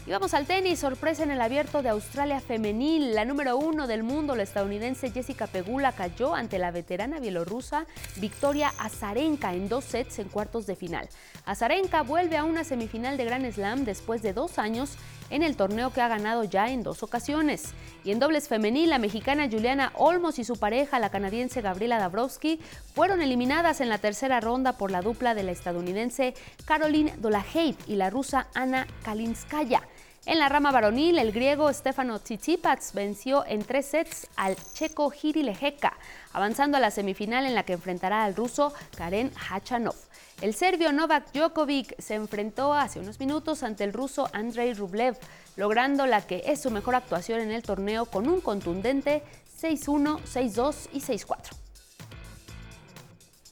[0.07, 3.13] Y vamos al tenis, sorpresa en el abierto de Australia femenil.
[3.13, 7.85] La número uno del mundo, la estadounidense Jessica Pegula, cayó ante la veterana bielorrusa
[8.15, 11.07] Victoria Azarenka en dos sets en cuartos de final.
[11.45, 14.97] Azarenka vuelve a una semifinal de Grand Slam después de dos años
[15.29, 17.73] en el torneo que ha ganado ya en dos ocasiones.
[18.03, 22.59] Y en dobles femenil, la mexicana Juliana Olmos y su pareja, la canadiense Gabriela Dabrowski,
[22.95, 26.33] fueron eliminadas en la tercera ronda por la dupla de la estadounidense
[26.65, 29.83] Caroline Dolaheit y la rusa Ana Kalinskaya.
[30.27, 35.41] En la rama varonil, el griego Stefano Tsitsipas venció en tres sets al checo Giri
[35.41, 35.93] Lejeka,
[36.31, 39.95] avanzando a la semifinal en la que enfrentará al ruso Karen Hachanov.
[40.41, 45.17] El serbio Novak Djokovic se enfrentó hace unos minutos ante el ruso Andrei Rublev,
[45.55, 49.23] logrando la que es su mejor actuación en el torneo con un contundente
[49.60, 51.55] 6-1, 6-2 y 6-4.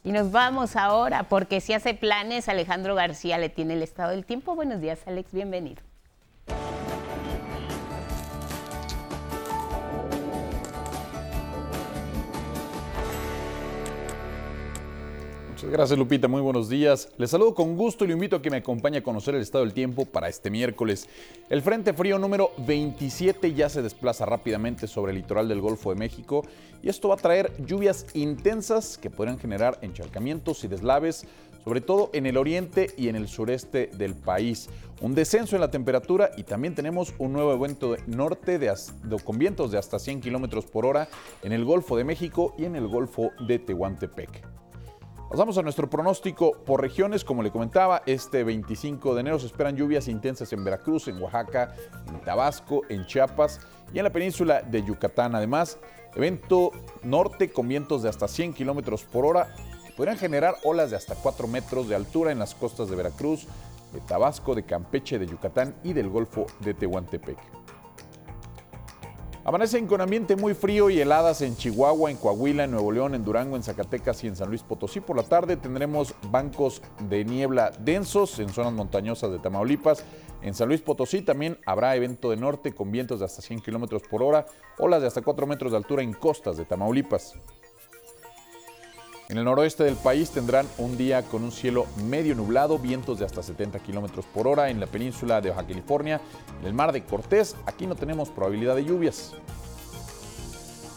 [0.03, 4.23] Y nos vamos ahora porque si hace planes, Alejandro García le tiene el estado del
[4.23, 4.53] tiempo.
[4.53, 5.88] Buenos días, Alex, bienvenido.
[15.59, 17.09] Muchas gracias Lupita, muy buenos días.
[17.17, 19.65] Les saludo con gusto y lo invito a que me acompañe a conocer el estado
[19.65, 21.09] del tiempo para este miércoles.
[21.49, 25.97] El Frente Frío número 27 ya se desplaza rápidamente sobre el litoral del Golfo de
[25.97, 26.45] México
[26.81, 31.25] y esto va a traer lluvias intensas que podrían generar encharcamientos y deslaves,
[31.69, 34.71] sobre todo en el oriente y en el sureste del país.
[35.01, 38.73] Un descenso en la temperatura y también tenemos un nuevo evento norte de,
[39.23, 41.07] con vientos de hasta 100 kilómetros por hora
[41.43, 44.47] en el Golfo de México y en el Golfo de Tehuantepec.
[45.29, 47.23] Pasamos a nuestro pronóstico por regiones.
[47.23, 51.75] Como le comentaba, este 25 de enero se esperan lluvias intensas en Veracruz, en Oaxaca,
[52.07, 53.59] en Tabasco, en Chiapas
[53.93, 55.35] y en la península de Yucatán.
[55.35, 55.77] Además,
[56.15, 56.71] evento
[57.03, 59.53] norte con vientos de hasta 100 kilómetros por hora
[59.99, 63.47] podrían generar olas de hasta 4 metros de altura en las costas de Veracruz,
[63.91, 67.37] de Tabasco, de Campeche, de Yucatán y del Golfo de Tehuantepec.
[69.43, 73.25] Amanecen con ambiente muy frío y heladas en Chihuahua, en Coahuila, en Nuevo León, en
[73.25, 75.01] Durango, en Zacatecas y en San Luis Potosí.
[75.01, 80.05] Por la tarde tendremos bancos de niebla densos en zonas montañosas de Tamaulipas.
[80.41, 84.03] En San Luis Potosí también habrá evento de norte con vientos de hasta 100 kilómetros
[84.09, 84.45] por hora,
[84.77, 87.37] olas de hasta 4 metros de altura en costas de Tamaulipas.
[89.29, 93.25] En el noroeste del país tendrán un día con un cielo medio nublado, vientos de
[93.25, 96.19] hasta 70 kilómetros por hora en la península de Baja California,
[96.59, 97.55] en el mar de Cortés.
[97.67, 99.35] Aquí no tenemos probabilidad de lluvias.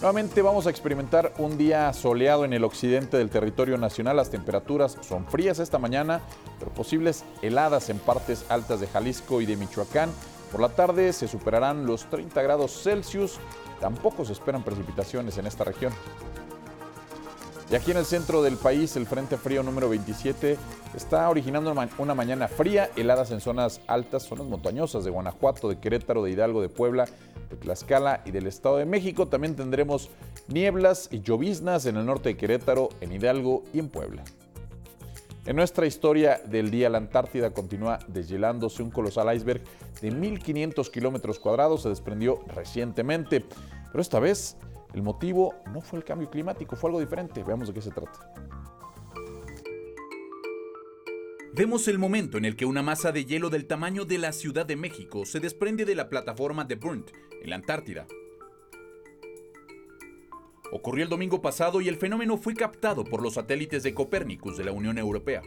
[0.01, 4.17] Nuevamente vamos a experimentar un día soleado en el occidente del territorio nacional.
[4.17, 6.23] Las temperaturas son frías esta mañana,
[6.59, 10.09] pero posibles heladas en partes altas de Jalisco y de Michoacán.
[10.51, 13.39] Por la tarde se superarán los 30 grados Celsius.
[13.79, 15.93] Tampoco se esperan precipitaciones en esta región.
[17.73, 20.59] Y aquí en el centro del país, el Frente Frío número 27
[20.95, 26.23] está originando una mañana fría, heladas en zonas altas, zonas montañosas de Guanajuato, de Querétaro,
[26.23, 27.07] de Hidalgo, de Puebla,
[27.49, 29.27] de Tlaxcala y del Estado de México.
[29.27, 30.11] También tendremos
[30.49, 34.23] nieblas y lloviznas en el norte de Querétaro, en Hidalgo y en Puebla.
[35.47, 38.83] En nuestra historia del día, la Antártida continúa deshielándose.
[38.83, 39.63] Un colosal iceberg
[40.03, 43.43] de 1.500 kilómetros cuadrados se desprendió recientemente,
[43.91, 44.59] pero esta vez
[44.95, 47.43] el motivo no fue el cambio climático, fue algo diferente.
[47.43, 48.33] Veamos de qué se trata.
[51.55, 54.65] Vemos el momento en el que una masa de hielo del tamaño de la Ciudad
[54.65, 57.11] de México se desprende de la plataforma de Brunt,
[57.43, 58.07] en la Antártida.
[60.73, 64.65] Ocurrió el domingo pasado y el fenómeno fue captado por los satélites de Copérnicus de
[64.65, 65.43] la Unión Europea.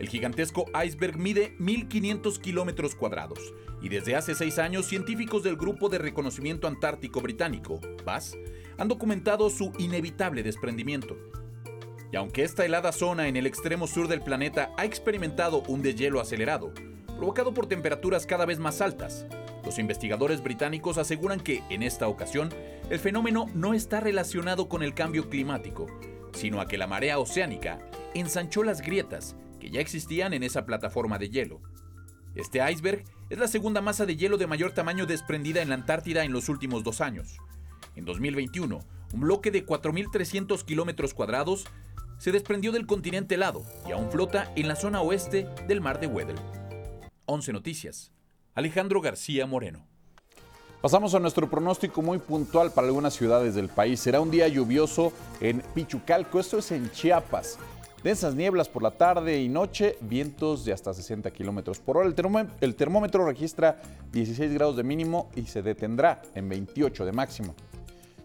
[0.00, 3.38] El gigantesco iceberg mide 1.500 kilómetros cuadrados
[3.82, 8.34] y desde hace seis años científicos del Grupo de Reconocimiento Antártico Británico, BAS,
[8.78, 11.18] han documentado su inevitable desprendimiento.
[12.10, 16.18] Y aunque esta helada zona en el extremo sur del planeta ha experimentado un deshielo
[16.18, 16.72] acelerado,
[17.18, 19.26] provocado por temperaturas cada vez más altas,
[19.66, 22.48] los investigadores británicos aseguran que, en esta ocasión,
[22.88, 25.88] el fenómeno no está relacionado con el cambio climático,
[26.32, 27.78] sino a que la marea oceánica
[28.14, 31.60] ensanchó las grietas que ya existían en esa plataforma de hielo.
[32.34, 36.24] Este iceberg es la segunda masa de hielo de mayor tamaño desprendida en la Antártida
[36.24, 37.38] en los últimos dos años.
[37.94, 38.80] En 2021,
[39.12, 41.66] un bloque de 4.300 kilómetros cuadrados
[42.18, 46.06] se desprendió del continente helado y aún flota en la zona oeste del mar de
[46.06, 46.38] Weddell.
[47.26, 48.12] 11 Noticias.
[48.54, 49.86] Alejandro García Moreno.
[50.82, 54.00] Pasamos a nuestro pronóstico muy puntual para algunas ciudades del país.
[54.00, 57.58] Será un día lluvioso en Pichucalco, esto es en Chiapas.
[58.02, 62.08] Densas nieblas por la tarde y noche, vientos de hasta 60 kilómetros por hora.
[62.62, 63.76] El termómetro, registra
[64.10, 67.54] 16 grados de mínimo y se detendrá en 28 de máximo.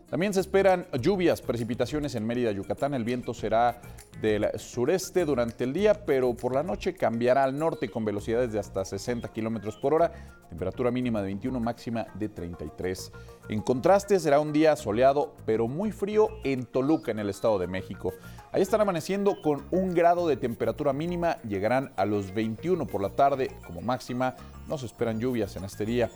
[0.10, 2.94] También se esperan lluvias, precipitaciones en Mérida, Yucatán.
[2.94, 3.82] El viento será
[4.22, 8.60] del sureste durante el día, pero por la noche cambiará al norte con velocidades de
[8.60, 10.14] hasta 60 kilómetros por hora.
[10.48, 13.12] Temperatura mínima de 21, máxima de 33.
[13.50, 17.68] En contraste, será un día soleado, pero muy frío en Toluca, en el Estado de
[17.68, 18.14] México.
[18.56, 23.10] Ahí están amaneciendo con un grado de temperatura mínima, llegarán a los 21 por la
[23.10, 24.38] tarde como máxima.
[24.70, 26.10] No se esperan lluvias en este día.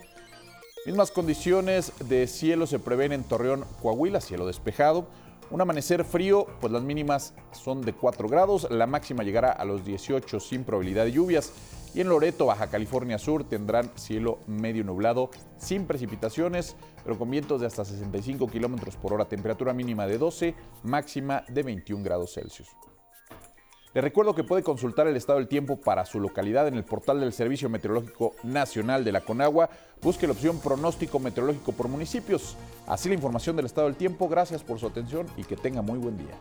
[0.85, 5.05] Mismas condiciones de cielo se prevén en Torreón, Coahuila, cielo despejado.
[5.51, 9.83] Un amanecer frío, pues las mínimas son de 4 grados, la máxima llegará a los
[9.83, 11.51] 18 sin probabilidad de lluvias.
[11.93, 17.61] Y en Loreto, Baja California Sur, tendrán cielo medio nublado, sin precipitaciones, pero con vientos
[17.61, 22.69] de hasta 65 kilómetros por hora, temperatura mínima de 12, máxima de 21 grados Celsius.
[23.91, 27.19] Le recuerdo que puede consultar el estado del tiempo para su localidad en el portal
[27.19, 29.71] del Servicio Meteorológico Nacional de la Conagua.
[30.03, 32.55] Busque la opción pronóstico meteorológico por municipios.
[32.85, 34.29] Así la información del estado del tiempo.
[34.29, 36.37] Gracias por su atención y que tenga muy buen día.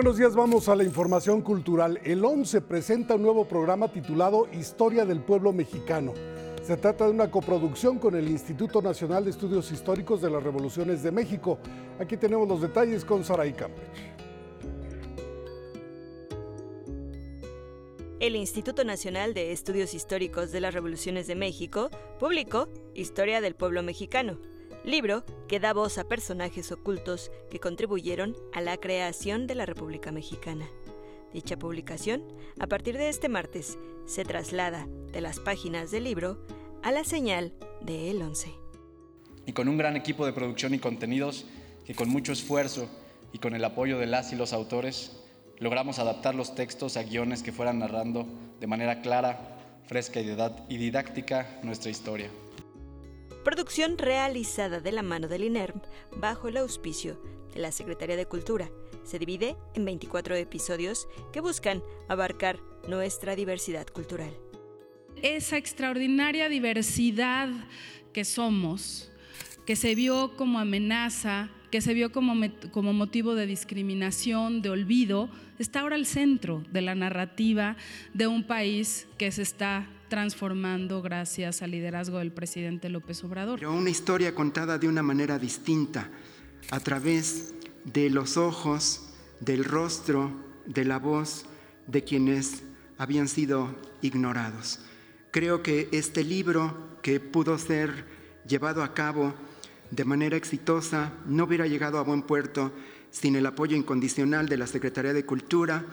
[0.00, 2.00] Buenos días, vamos a la información cultural.
[2.04, 6.14] El 11 presenta un nuevo programa titulado Historia del Pueblo Mexicano.
[6.62, 11.02] Se trata de una coproducción con el Instituto Nacional de Estudios Históricos de las Revoluciones
[11.02, 11.58] de México.
[11.98, 13.84] Aquí tenemos los detalles con Saray Campech.
[18.20, 23.82] El Instituto Nacional de Estudios Históricos de las Revoluciones de México publicó Historia del Pueblo
[23.82, 24.38] Mexicano,
[24.84, 30.10] libro que da voz a personajes ocultos que contribuyeron a la creación de la República
[30.12, 30.68] Mexicana.
[31.32, 32.24] Dicha publicación,
[32.58, 36.38] a partir de este martes, se traslada de las páginas del libro
[36.82, 37.52] a la señal
[37.82, 38.50] de El 11.
[39.46, 41.46] Y con un gran equipo de producción y contenidos
[41.84, 42.88] que con mucho esfuerzo
[43.32, 45.12] y con el apoyo de las y los autores,
[45.58, 48.26] logramos adaptar los textos a guiones que fueran narrando
[48.58, 52.30] de manera clara, fresca y didáctica nuestra historia
[53.44, 55.80] producción realizada de la mano del INERM
[56.16, 57.20] bajo el auspicio
[57.54, 58.70] de la Secretaría de Cultura.
[59.04, 64.36] Se divide en 24 episodios que buscan abarcar nuestra diversidad cultural.
[65.22, 67.48] Esa extraordinaria diversidad
[68.12, 69.10] que somos,
[69.66, 72.34] que se vio como amenaza, que se vio como,
[72.72, 77.76] como motivo de discriminación, de olvido, está ahora al centro de la narrativa
[78.12, 83.58] de un país que se está transformando gracias al liderazgo del presidente López Obrador.
[83.58, 86.10] Pero una historia contada de una manera distinta,
[86.70, 87.54] a través
[87.84, 89.08] de los ojos,
[89.38, 90.32] del rostro,
[90.66, 91.46] de la voz
[91.86, 92.62] de quienes
[92.98, 94.80] habían sido ignorados.
[95.30, 98.04] Creo que este libro que pudo ser
[98.46, 99.32] llevado a cabo
[99.90, 102.72] de manera exitosa no hubiera llegado a buen puerto
[103.10, 105.84] sin el apoyo incondicional de la Secretaría de Cultura,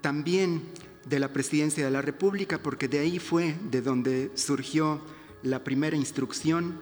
[0.00, 0.62] también
[1.06, 5.00] de la Presidencia de la República, porque de ahí fue de donde surgió
[5.42, 6.80] la primera instrucción.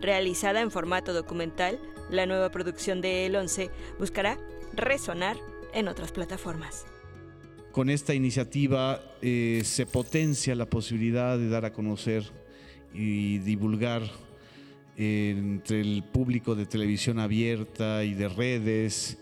[0.00, 4.38] Realizada en formato documental, la nueva producción de El 11 buscará
[4.74, 5.36] resonar
[5.74, 6.86] en otras plataformas.
[7.72, 12.24] Con esta iniciativa eh, se potencia la posibilidad de dar a conocer
[12.94, 14.02] y divulgar
[14.96, 19.18] entre el público de televisión abierta y de redes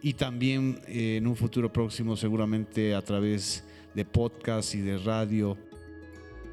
[0.00, 5.56] y también eh, en un futuro próximo seguramente a través de podcast y de radio.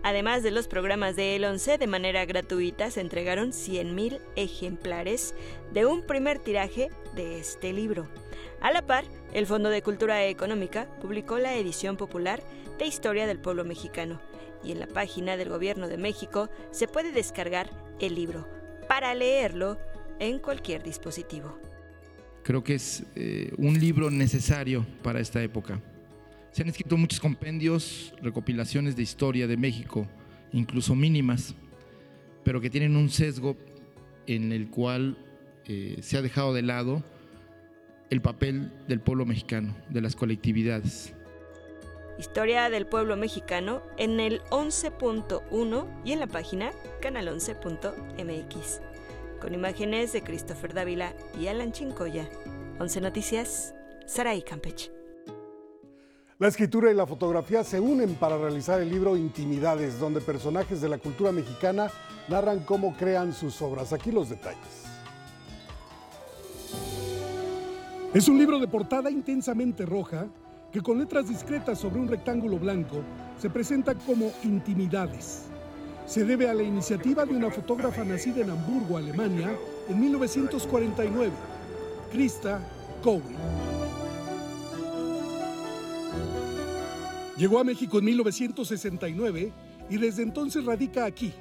[0.03, 5.33] Además de los programas de El 11, de manera gratuita se entregaron 100.000 ejemplares
[5.73, 8.07] de un primer tiraje de este libro.
[8.61, 12.43] A la par, el Fondo de Cultura Económica publicó la edición popular
[12.77, 14.21] de Historia del Pueblo Mexicano
[14.63, 17.69] y en la página del Gobierno de México se puede descargar
[17.99, 18.47] el libro
[18.87, 19.79] para leerlo
[20.19, 21.57] en cualquier dispositivo.
[22.45, 25.81] Creo que es eh, un libro necesario para esta época.
[26.51, 30.05] Se han escrito muchos compendios, recopilaciones de historia de México,
[30.53, 31.55] incluso mínimas,
[32.43, 33.57] pero que tienen un sesgo
[34.27, 35.17] en el cual
[35.65, 37.03] eh, se ha dejado de lado
[38.11, 41.15] el papel del pueblo mexicano, de las colectividades.
[42.19, 46.69] Historia del pueblo mexicano en el 11.1 y en la página
[47.01, 48.94] canal11.mx.
[49.41, 52.29] Con imágenes de Christopher Dávila y Alan Chincoya.
[52.79, 53.75] 11 Noticias,
[54.05, 54.91] Saray Campech.
[56.38, 60.89] La escritura y la fotografía se unen para realizar el libro Intimidades, donde personajes de
[60.89, 61.89] la cultura mexicana
[62.27, 63.93] narran cómo crean sus obras.
[63.93, 64.83] Aquí los detalles.
[68.13, 70.27] Es un libro de portada intensamente roja
[70.71, 73.01] que con letras discretas sobre un rectángulo blanco
[73.38, 75.45] se presenta como Intimidades.
[76.07, 79.57] Se debe a la iniciativa de una fotógrafa nacida en Hamburgo, Alemania,
[79.89, 81.31] en 1949,
[82.11, 82.61] Krista
[83.03, 83.35] Cowry.
[87.37, 89.51] Llegó a México en 1969
[89.89, 91.33] y desde entonces radica aquí.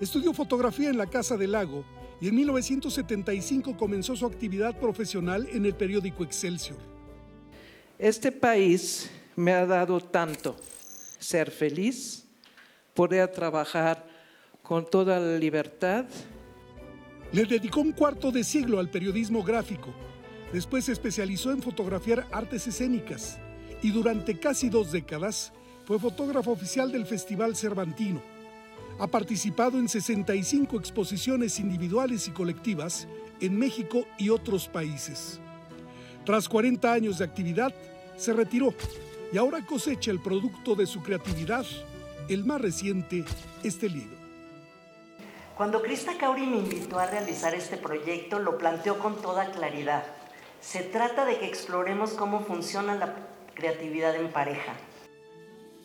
[0.00, 1.84] Estudió fotografía en la Casa del Lago
[2.20, 6.78] y en 1975 comenzó su actividad profesional en el periódico Excelsior.
[7.98, 10.56] Este país me ha dado tanto,
[11.18, 12.27] ser feliz,
[12.98, 14.04] poder trabajar
[14.60, 16.04] con toda la libertad.
[17.30, 19.94] Le dedicó un cuarto de siglo al periodismo gráfico.
[20.52, 23.38] Después se especializó en fotografiar artes escénicas
[23.82, 25.52] y durante casi dos décadas
[25.84, 28.20] fue fotógrafo oficial del Festival Cervantino.
[28.98, 33.06] Ha participado en 65 exposiciones individuales y colectivas
[33.40, 35.38] en México y otros países.
[36.24, 37.72] Tras 40 años de actividad,
[38.16, 38.74] se retiró
[39.32, 41.64] y ahora cosecha el producto de su creatividad,
[42.28, 43.24] el más reciente,
[43.62, 44.16] este libro.
[45.56, 50.04] Cuando Krista Kauri me invitó a realizar este proyecto, lo planteó con toda claridad.
[50.60, 54.74] Se trata de que exploremos cómo funciona la creatividad en pareja.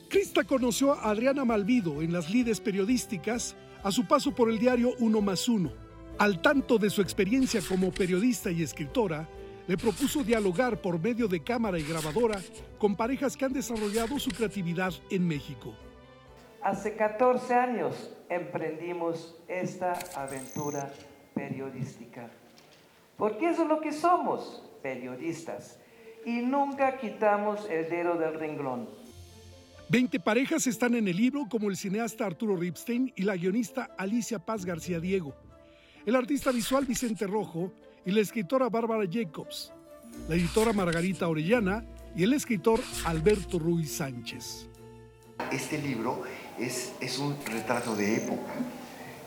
[0.09, 4.91] Krista conoció a Adriana Malvido en las lides periodísticas a su paso por el diario
[4.99, 5.71] Uno más Uno.
[6.19, 9.27] Al tanto de su experiencia como periodista y escritora,
[9.67, 12.39] le propuso dialogar por medio de cámara y grabadora
[12.77, 15.73] con parejas que han desarrollado su creatividad en México.
[16.63, 20.93] Hace 14 años emprendimos esta aventura
[21.33, 22.29] periodística.
[23.17, 25.77] Porque eso es lo que somos, periodistas.
[26.25, 28.87] Y nunca quitamos el dedo del renglón.
[29.89, 34.39] Veinte parejas están en el libro, como el cineasta Arturo Ripstein y la guionista Alicia
[34.39, 35.35] Paz García Diego,
[36.05, 37.73] el artista visual Vicente Rojo
[38.05, 39.73] y la escritora Bárbara Jacobs,
[40.29, 41.83] la editora Margarita Orellana
[42.15, 44.69] y el escritor Alberto Ruiz Sánchez.
[45.51, 46.23] Este libro
[46.59, 48.53] es, es un retrato de época,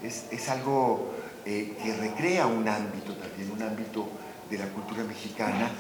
[0.03, 1.13] es, es algo
[1.45, 4.09] eh, que recrea un ámbito también, un ámbito
[4.51, 5.71] de la cultura mexicana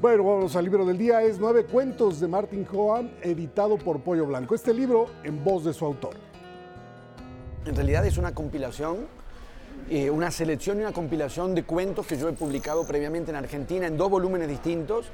[0.00, 1.20] Bueno, vamos al libro del día.
[1.20, 4.54] Es Nueve Cuentos de Martin Johan, editado por Pollo Blanco.
[4.54, 6.14] Este libro en voz de su autor.
[7.66, 9.06] En realidad es una compilación,
[9.90, 13.86] eh, una selección y una compilación de cuentos que yo he publicado previamente en Argentina
[13.86, 15.10] en dos volúmenes distintos.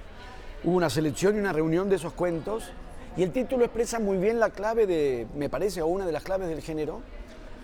[0.62, 2.70] Hubo una selección y una reunión de esos cuentos.
[3.16, 6.22] Y el título expresa muy bien la clave de, me parece, o una de las
[6.22, 7.00] claves del género,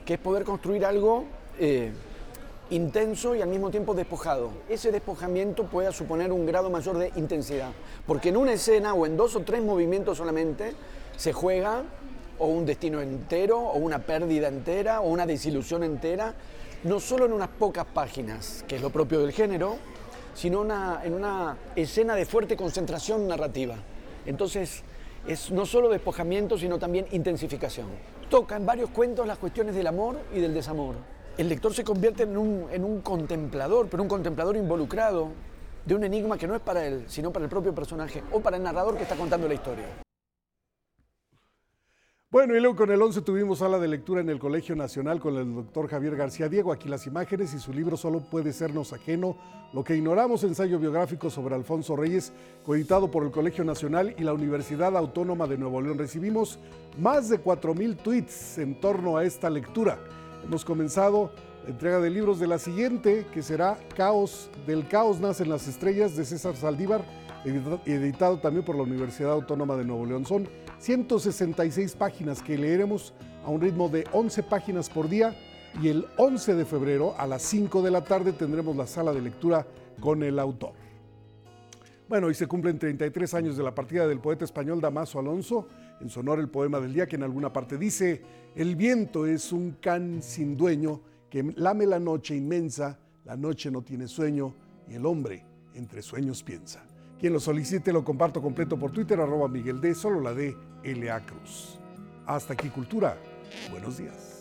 [0.05, 1.27] que es poder construir algo
[1.61, 1.93] eh,
[2.71, 4.51] intenso y al mismo tiempo despojado.
[4.69, 7.71] Ese despojamiento puede suponer un grado mayor de intensidad,
[8.07, 10.73] porque en una escena o en dos o tres movimientos solamente
[11.17, 11.83] se juega
[12.39, 16.35] o un destino entero, o una pérdida entera, o una desilusión entera,
[16.85, 19.77] no solo en unas pocas páginas, que es lo propio del género,
[20.35, 20.63] sino
[21.03, 23.77] en una escena de fuerte concentración narrativa.
[24.27, 24.83] Entonces,
[25.29, 27.87] es no solo despojamiento, sino también intensificación.
[28.29, 30.97] Toca en varios cuentos las cuestiones del amor y del desamor
[31.39, 35.31] el lector se convierte en un, en un contemplador, pero un contemplador involucrado
[35.85, 38.57] de un enigma que no es para él, sino para el propio personaje o para
[38.57, 39.87] el narrador que está contando la historia.
[42.31, 45.37] Bueno, y luego con el 11 tuvimos sala de lectura en el Colegio Nacional con
[45.37, 46.73] el doctor Javier García Diego.
[46.73, 49.37] Aquí las imágenes y su libro Solo puede sernos ajeno.
[49.75, 52.33] Lo que ignoramos, ensayo biográfico sobre Alfonso Reyes,
[52.65, 55.99] coeditado por el Colegio Nacional y la Universidad Autónoma de Nuevo León.
[55.99, 56.59] Recibimos
[56.99, 59.99] más de 4.000 tweets en torno a esta lectura.
[60.45, 61.31] Hemos comenzado
[61.65, 66.17] la entrega de libros de la siguiente, que será Caos, del Caos nacen las estrellas
[66.17, 67.05] de César Saldívar,
[67.45, 70.27] editado también por la Universidad Autónoma de Nuevo León.
[70.27, 73.15] Son 166 páginas que leeremos
[73.45, 75.37] a un ritmo de 11 páginas por día
[75.81, 79.23] y el 11 de febrero a las 5 de la tarde tendremos la sala de
[79.23, 79.67] lectura
[80.01, 80.73] con el autor.
[82.09, 85.69] Bueno, hoy se cumplen 33 años de la partida del poeta español Damaso Alonso,
[86.01, 88.23] en su honor el poema del día que en alguna parte dice,
[88.55, 93.83] el viento es un can sin dueño que lame la noche inmensa, la noche no
[93.83, 94.55] tiene sueño
[94.89, 96.85] y el hombre entre sueños piensa.
[97.19, 101.25] Quien lo solicite lo comparto completo por Twitter, arroba Miguel D, solo la D, L.A.
[101.25, 101.79] Cruz.
[102.27, 103.17] Hasta aquí Cultura.
[103.71, 104.32] Buenos días.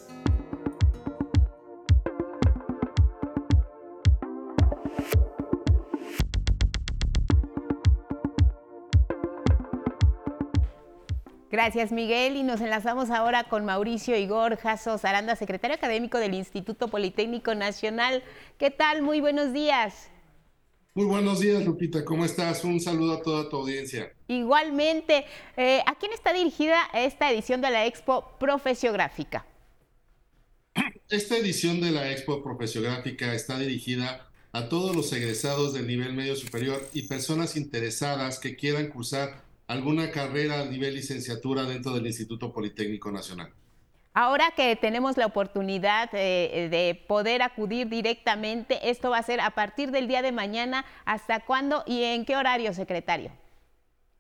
[11.52, 12.38] Gracias, Miguel.
[12.38, 18.24] Y nos enlazamos ahora con Mauricio Igor Jasos Aranda, secretario académico del Instituto Politécnico Nacional.
[18.58, 19.02] ¿Qué tal?
[19.02, 20.10] Muy buenos días.
[20.94, 22.06] Muy buenos días, Lupita.
[22.06, 22.64] ¿Cómo estás?
[22.64, 24.14] Un saludo a toda tu audiencia.
[24.30, 25.26] Igualmente.
[25.58, 29.46] Eh, ¿A quién está dirigida esta edición de la Expo Profesiográfica?
[31.10, 36.38] Esta edición de la Expo Profesiográfica está dirigida a todos los egresados del nivel medio
[36.38, 42.52] superior y personas interesadas que quieran cursar alguna carrera a nivel licenciatura dentro del Instituto
[42.52, 43.54] Politécnico Nacional.
[44.14, 49.52] Ahora que tenemos la oportunidad eh, de poder acudir directamente, esto va a ser a
[49.52, 53.32] partir del día de mañana, ¿hasta cuándo y en qué horario, secretario?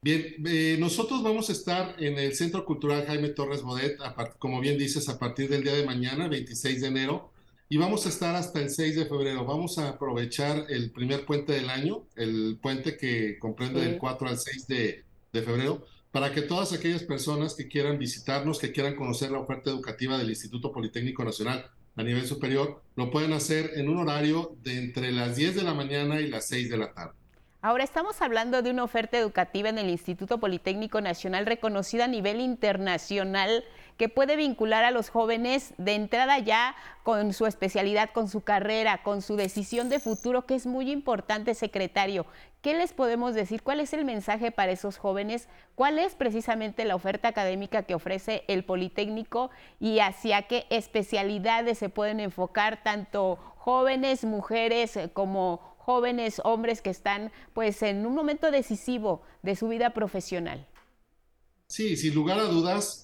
[0.01, 3.97] Bien, eh, nosotros vamos a estar en el Centro Cultural Jaime Torres Bodet,
[4.39, 7.31] como bien dices, a partir del día de mañana, 26 de enero,
[7.67, 9.45] y vamos a estar hasta el 6 de febrero.
[9.45, 14.39] Vamos a aprovechar el primer puente del año, el puente que comprende del 4 al
[14.39, 19.31] 6 de, de febrero, para que todas aquellas personas que quieran visitarnos, que quieran conocer
[19.31, 21.65] la oferta educativa del Instituto Politécnico Nacional
[21.95, 25.73] a nivel superior, lo pueden hacer en un horario de entre las 10 de la
[25.73, 27.13] mañana y las 6 de la tarde.
[27.61, 32.41] Ahora estamos hablando de una oferta educativa en el Instituto Politécnico Nacional reconocida a nivel
[32.41, 33.63] internacional
[33.97, 39.03] que puede vincular a los jóvenes de entrada ya con su especialidad, con su carrera,
[39.03, 42.25] con su decisión de futuro, que es muy importante, secretario.
[42.61, 43.63] ¿Qué les podemos decir?
[43.63, 45.49] ¿Cuál es el mensaje para esos jóvenes?
[45.73, 51.89] ¿Cuál es precisamente la oferta académica que ofrece el Politécnico y hacia qué especialidades se
[51.89, 59.23] pueden enfocar tanto jóvenes, mujeres como jóvenes hombres que están pues en un momento decisivo
[59.41, 60.67] de su vida profesional?
[61.71, 63.01] Sí, sin lugar a dudas,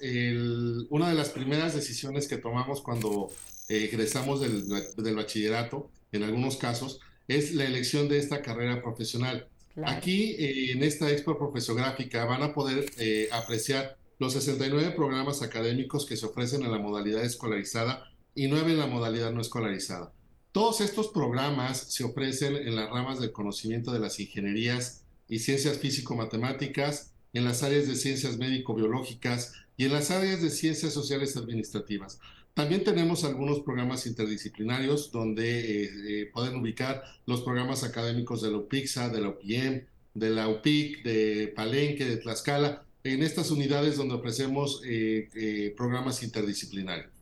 [0.89, 3.31] una de las primeras decisiones que tomamos cuando
[3.69, 6.99] eh, egresamos del, bachillerato, en algunos casos,
[7.29, 9.47] es la elección de esta carrera profesional.
[9.85, 16.05] Aquí, eh, en esta expo profesográfica, van a poder eh, apreciar los 69 programas académicos
[16.05, 20.11] que se ofrecen en la modalidad escolarizada y 9 en la modalidad no escolarizada.
[20.51, 25.77] Todos estos programas se ofrecen en las ramas del conocimiento de las ingenierías y ciencias
[25.77, 32.19] físico-matemáticas, en las áreas de ciencias médico-biológicas y en las áreas de ciencias sociales administrativas.
[32.55, 38.57] También tenemos algunos programas interdisciplinarios donde eh, eh, pueden ubicar los programas académicos de la
[38.57, 39.85] UPIXA, de la UPIEM,
[40.15, 47.16] de la UPIC, de Palenque, de Tlaxcala, en estas unidades donde ofrecemos eh, programas interdisciplinarios.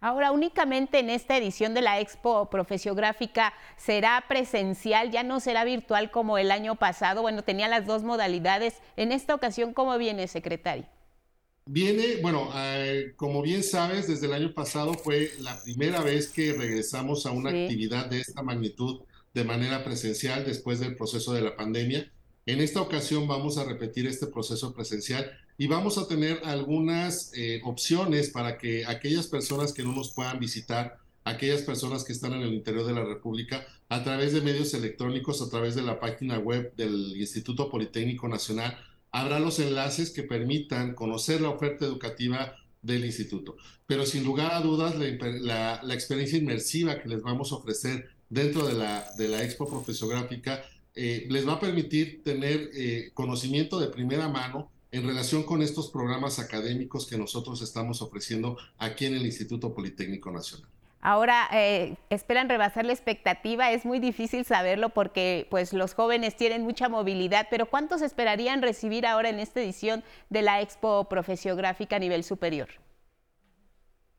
[0.00, 6.12] Ahora, únicamente en esta edición de la Expo Profesiográfica será presencial, ya no será virtual
[6.12, 7.22] como el año pasado.
[7.22, 8.74] Bueno, tenía las dos modalidades.
[8.96, 10.86] En esta ocasión, ¿cómo viene, secretario?
[11.66, 16.52] Viene, bueno, eh, como bien sabes, desde el año pasado fue la primera vez que
[16.52, 19.00] regresamos a una actividad de esta magnitud
[19.34, 22.10] de manera presencial después del proceso de la pandemia.
[22.48, 27.60] En esta ocasión vamos a repetir este proceso presencial y vamos a tener algunas eh,
[27.62, 32.40] opciones para que aquellas personas que no nos puedan visitar, aquellas personas que están en
[32.40, 36.38] el interior de la República, a través de medios electrónicos, a través de la página
[36.38, 38.78] web del Instituto Politécnico Nacional,
[39.12, 43.58] habrá los enlaces que permitan conocer la oferta educativa del instituto.
[43.86, 48.72] Pero sin lugar a dudas, la, experiencia inmersiva que les vamos a ofrecer dentro de
[48.72, 50.64] la, de la Expo Profesográfica
[50.94, 55.90] eh, les va a permitir tener eh, conocimiento de primera mano en relación con estos
[55.90, 60.68] programas académicos que nosotros estamos ofreciendo aquí en el Instituto Politécnico Nacional.
[61.00, 66.62] Ahora eh, esperan rebasar la expectativa, es muy difícil saberlo porque pues los jóvenes tienen
[66.62, 72.00] mucha movilidad, pero ¿cuántos esperarían recibir ahora en esta edición de la Expo Profesiográfica a
[72.00, 72.68] nivel superior?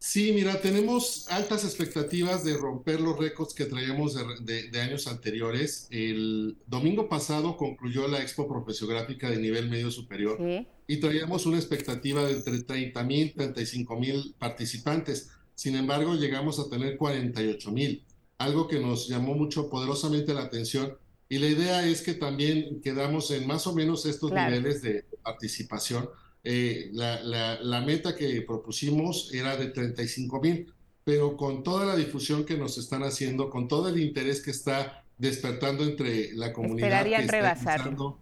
[0.01, 5.87] Sí, mira, tenemos altas expectativas de romper los récords que traíamos de, años anteriores.
[5.91, 10.39] El domingo pasado concluyó la Expo Profesiográfica de nivel medio superior
[10.87, 15.31] y traíamos una expectativa de entre 30 mil, 35 mil participantes.
[15.53, 18.05] Sin embargo, llegamos a tener 48 mil,
[18.37, 20.97] algo que nos llamó mucho poderosamente la atención.
[21.27, 26.09] Y la idea es que también quedamos en más o menos estos niveles de participación
[26.43, 30.73] eh, la, meta que propusimos era de 35 mil,
[31.03, 35.03] pero con toda la difusión que nos están haciendo, con todo el interés que está
[35.17, 36.87] despertando entre la comunidad.
[36.87, 38.17] Esperarían rebasarlo.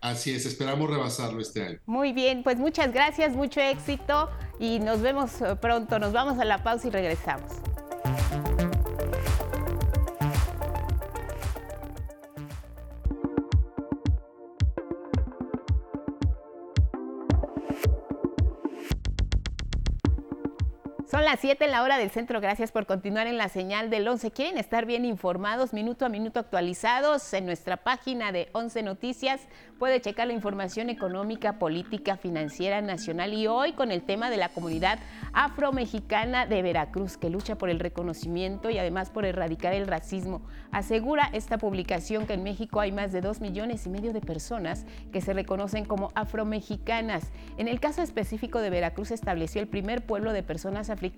[0.00, 1.78] Así es, esperamos rebasarlo este año.
[1.84, 5.98] Muy bien, pues muchas gracias, mucho éxito y nos vemos eh, pronto.
[5.98, 7.52] Nos vamos a la pausa y regresamos.
[21.20, 22.40] Son las 7 en la hora del centro.
[22.40, 24.30] Gracias por continuar en la señal del 11.
[24.30, 29.42] ¿Quieren estar bien informados, minuto a minuto actualizados en nuestra página de 11 Noticias?
[29.78, 34.48] Puede checar la información económica, política, financiera, nacional y hoy con el tema de la
[34.48, 34.98] comunidad
[35.34, 40.40] afromexicana de Veracruz que lucha por el reconocimiento y además por erradicar el racismo.
[40.72, 44.86] Asegura esta publicación que en México hay más de 2 millones y medio de personas
[45.12, 47.30] que se reconocen como afromexicanas.
[47.58, 51.09] En el caso específico de Veracruz estableció el primer pueblo de personas africanas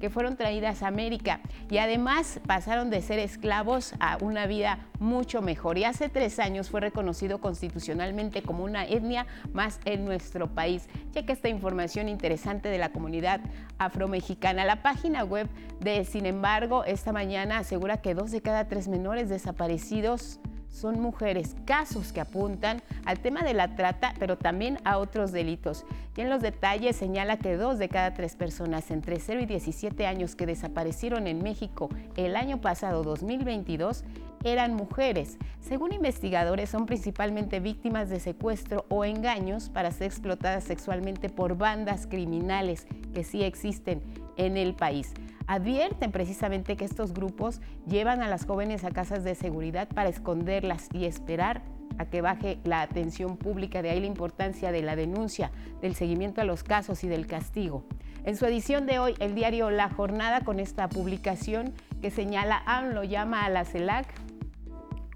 [0.00, 5.42] que fueron traídas a América y además pasaron de ser esclavos a una vida mucho
[5.42, 5.78] mejor.
[5.78, 10.88] Y hace tres años fue reconocido constitucionalmente como una etnia más en nuestro país.
[11.12, 13.40] Cheque esta información interesante de la comunidad
[13.78, 14.64] afromexicana.
[14.64, 15.48] La página web
[15.80, 20.40] de Sin embargo esta mañana asegura que dos de cada tres menores desaparecidos
[20.72, 25.84] son mujeres, casos que apuntan al tema de la trata, pero también a otros delitos.
[26.16, 30.06] Y en los detalles señala que dos de cada tres personas entre 0 y 17
[30.06, 34.04] años que desaparecieron en México el año pasado 2022
[34.44, 35.38] eran mujeres.
[35.60, 42.06] Según investigadores, son principalmente víctimas de secuestro o engaños para ser explotadas sexualmente por bandas
[42.06, 44.02] criminales que sí existen
[44.36, 45.12] en el país.
[45.46, 50.88] Advierten precisamente que estos grupos llevan a las jóvenes a casas de seguridad para esconderlas
[50.92, 51.62] y esperar
[51.98, 56.40] a que baje la atención pública, de ahí la importancia de la denuncia, del seguimiento
[56.40, 57.84] a los casos y del castigo.
[58.24, 63.04] En su edición de hoy, el diario La Jornada, con esta publicación que señala, AMLO
[63.04, 64.06] llama a la CELAC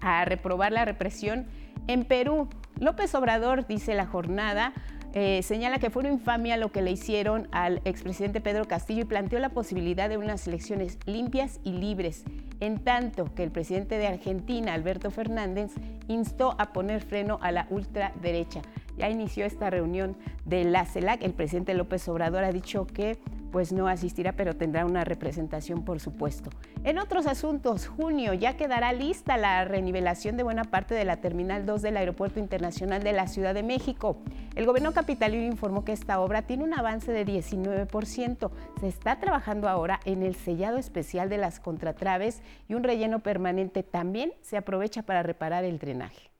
[0.01, 1.47] a reprobar la represión
[1.87, 2.49] en Perú.
[2.79, 4.73] López Obrador, dice La Jornada,
[5.13, 9.05] eh, señala que fue una infamia lo que le hicieron al expresidente Pedro Castillo y
[9.05, 12.23] planteó la posibilidad de unas elecciones limpias y libres,
[12.59, 15.71] en tanto que el presidente de Argentina, Alberto Fernández,
[16.07, 18.61] instó a poner freno a la ultraderecha.
[18.97, 21.23] Ya inició esta reunión de la CELAC.
[21.23, 23.17] El presidente López Obrador ha dicho que
[23.51, 26.49] pues no asistirá, pero tendrá una representación, por supuesto.
[26.83, 31.65] En otros asuntos, junio ya quedará lista la renivelación de buena parte de la Terminal
[31.65, 34.17] 2 del Aeropuerto Internacional de la Ciudad de México.
[34.55, 38.51] El gobierno capitalino informó que esta obra tiene un avance de 19%.
[38.79, 43.83] Se está trabajando ahora en el sellado especial de las contratraves y un relleno permanente
[43.83, 46.31] también se aprovecha para reparar el drenaje.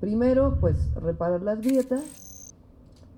[0.00, 2.33] Primero, pues reparar las grietas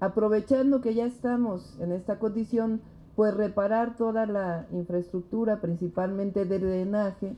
[0.00, 2.80] aprovechando que ya estamos en esta condición,
[3.14, 7.36] pues reparar toda la infraestructura, principalmente de drenaje,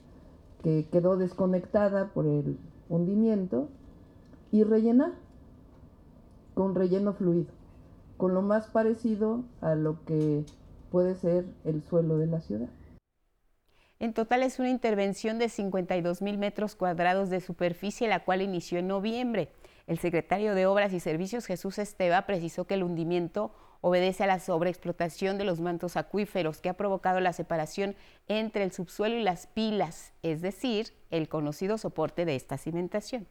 [0.62, 3.68] que quedó desconectada por el hundimiento,
[4.50, 5.12] y rellenar
[6.54, 7.52] con relleno fluido,
[8.16, 10.44] con lo más parecido a lo que
[10.90, 12.68] puede ser el suelo de la ciudad.
[14.00, 18.78] En total es una intervención de 52 mil metros cuadrados de superficie, la cual inició
[18.78, 19.50] en noviembre.
[19.88, 24.38] El secretario de Obras y Servicios, Jesús Esteba, precisó que el hundimiento obedece a la
[24.38, 27.94] sobreexplotación de los mantos acuíferos que ha provocado la separación
[28.28, 33.26] entre el subsuelo y las pilas, es decir, el conocido soporte de esta cimentación.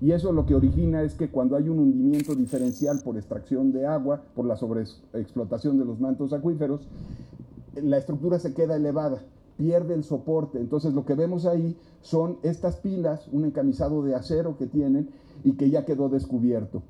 [0.00, 3.86] Y eso lo que origina es que cuando hay un hundimiento diferencial por extracción de
[3.86, 6.88] agua, por la sobreexplotación de los mantos acuíferos,
[7.80, 9.22] la estructura se queda elevada
[9.60, 10.58] pierde el soporte.
[10.58, 15.10] Entonces lo que vemos ahí son estas pilas, un encamisado de acero que tienen
[15.44, 16.82] y que ya quedó descubierto.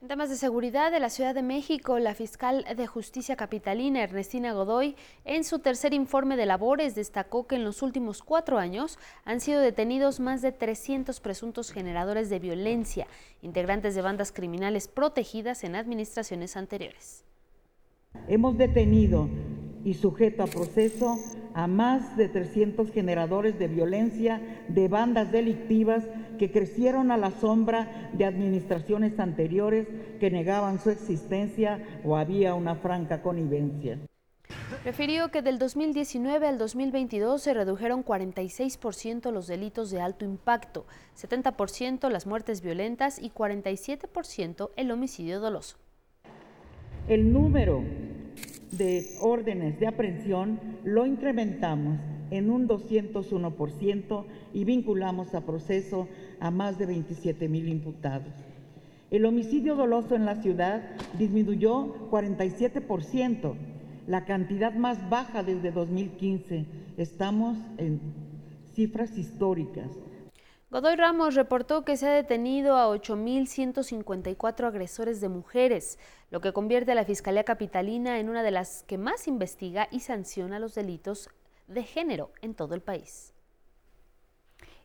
[0.00, 4.52] En temas de seguridad de la Ciudad de México, la fiscal de justicia capitalina Ernestina
[4.52, 4.94] Godoy,
[5.24, 9.60] en su tercer informe de labores, destacó que en los últimos cuatro años han sido
[9.60, 13.06] detenidos más de 300 presuntos generadores de violencia,
[13.42, 17.24] integrantes de bandas criminales protegidas en administraciones anteriores.
[18.28, 19.28] Hemos detenido
[19.84, 21.18] y sujeto a proceso
[21.54, 26.04] a más de 300 generadores de violencia de bandas delictivas
[26.38, 29.86] que crecieron a la sombra de administraciones anteriores
[30.18, 33.98] que negaban su existencia o había una franca connivencia.
[34.84, 42.08] Refirió que del 2019 al 2022 se redujeron 46% los delitos de alto impacto, 70%
[42.10, 45.76] las muertes violentas y 47% el homicidio doloso.
[47.08, 47.82] El número
[48.70, 51.98] de órdenes de aprehensión lo incrementamos
[52.30, 54.24] en un 201%
[54.54, 56.06] y vinculamos a proceso
[56.38, 58.32] a más de 27 mil imputados.
[59.10, 60.82] El homicidio doloso en la ciudad
[61.18, 63.54] disminuyó 47%,
[64.06, 66.66] la cantidad más baja desde 2015.
[66.96, 68.00] Estamos en
[68.74, 69.90] cifras históricas.
[70.72, 75.98] Godoy Ramos reportó que se ha detenido a 8.154 agresores de mujeres,
[76.30, 80.00] lo que convierte a la Fiscalía Capitalina en una de las que más investiga y
[80.00, 81.28] sanciona los delitos
[81.66, 83.34] de género en todo el país.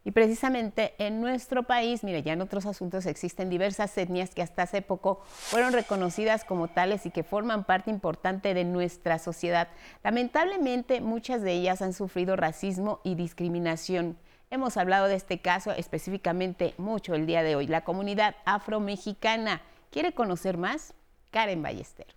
[0.03, 4.63] Y precisamente en nuestro país, mire, ya en otros asuntos existen diversas etnias que hasta
[4.63, 9.69] hace poco fueron reconocidas como tales y que forman parte importante de nuestra sociedad.
[10.03, 14.17] Lamentablemente, muchas de ellas han sufrido racismo y discriminación.
[14.49, 17.67] Hemos hablado de este caso específicamente mucho el día de hoy.
[17.67, 19.61] La comunidad afromexicana.
[19.91, 20.93] ¿Quiere conocer más?
[21.31, 22.15] Karen Ballesteros.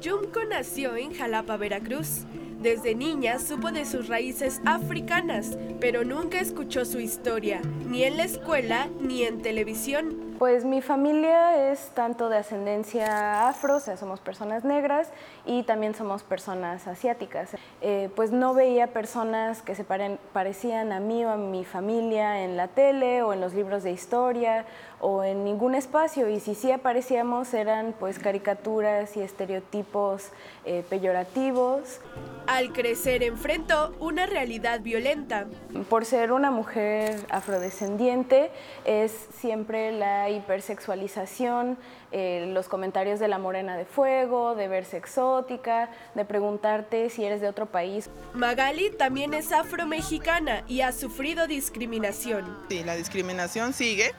[0.00, 2.24] Yumko nació en Jalapa, Veracruz.
[2.60, 8.24] Desde niña supo de sus raíces africanas, pero nunca escuchó su historia, ni en la
[8.24, 10.25] escuela ni en televisión.
[10.38, 15.08] Pues mi familia es tanto de ascendencia afro, o sea, somos personas negras
[15.46, 17.56] y también somos personas asiáticas.
[17.80, 22.58] Eh, pues no veía personas que se parecían a mí o a mi familia en
[22.58, 24.66] la tele o en los libros de historia
[25.00, 30.30] o en ningún espacio y si sí aparecíamos eran pues caricaturas y estereotipos
[30.64, 32.00] eh, peyorativos.
[32.46, 35.46] Al crecer enfrentó una realidad violenta.
[35.88, 38.50] Por ser una mujer afrodescendiente
[38.84, 41.78] es siempre la hipersexualización,
[42.12, 47.40] eh, los comentarios de la morena de fuego, de verse exótica, de preguntarte si eres
[47.40, 48.10] de otro país.
[48.34, 52.44] Magali también es afromexicana y ha sufrido discriminación.
[52.68, 54.12] Sí, la discriminación sigue.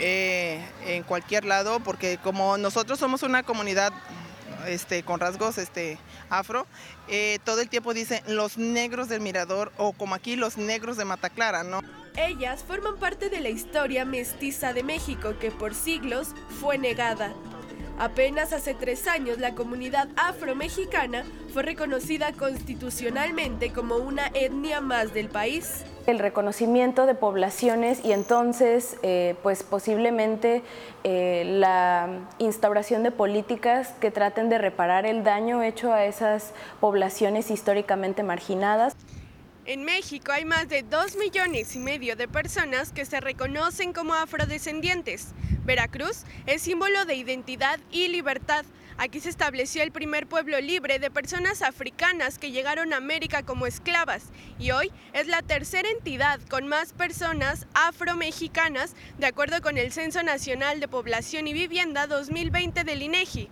[0.00, 3.92] Eh, en cualquier lado, porque como nosotros somos una comunidad
[4.66, 5.98] este, con rasgos este,
[6.30, 6.66] afro,
[7.08, 11.04] eh, todo el tiempo dicen los negros del Mirador o como aquí los negros de
[11.04, 11.80] Mataclara, ¿no?
[12.18, 17.32] Ellas forman parte de la historia mestiza de México que por siglos fue negada.
[17.96, 25.28] Apenas hace tres años la comunidad afromexicana fue reconocida constitucionalmente como una etnia más del
[25.28, 25.84] país.
[26.08, 30.64] El reconocimiento de poblaciones y entonces eh, pues posiblemente
[31.04, 32.08] eh, la
[32.38, 38.96] instauración de políticas que traten de reparar el daño hecho a esas poblaciones históricamente marginadas.
[39.68, 44.14] En México hay más de 2 millones y medio de personas que se reconocen como
[44.14, 45.34] afrodescendientes.
[45.66, 48.64] Veracruz es símbolo de identidad y libertad.
[48.96, 53.66] Aquí se estableció el primer pueblo libre de personas africanas que llegaron a América como
[53.66, 59.92] esclavas y hoy es la tercera entidad con más personas afromexicanas de acuerdo con el
[59.92, 63.50] Censo Nacional de Población y Vivienda 2020 del INEGI.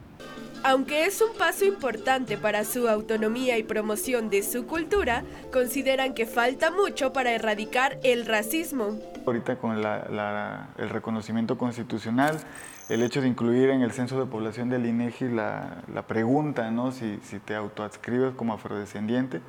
[0.68, 6.26] Aunque es un paso importante para su autonomía y promoción de su cultura, consideran que
[6.26, 8.98] falta mucho para erradicar el racismo.
[9.24, 12.40] Ahorita con el reconocimiento constitucional,
[12.88, 16.90] el hecho de incluir en el censo de población del INEGI la, pregunta, ¿no?
[16.90, 19.42] Si, te autoadscribes como afrodescendiente.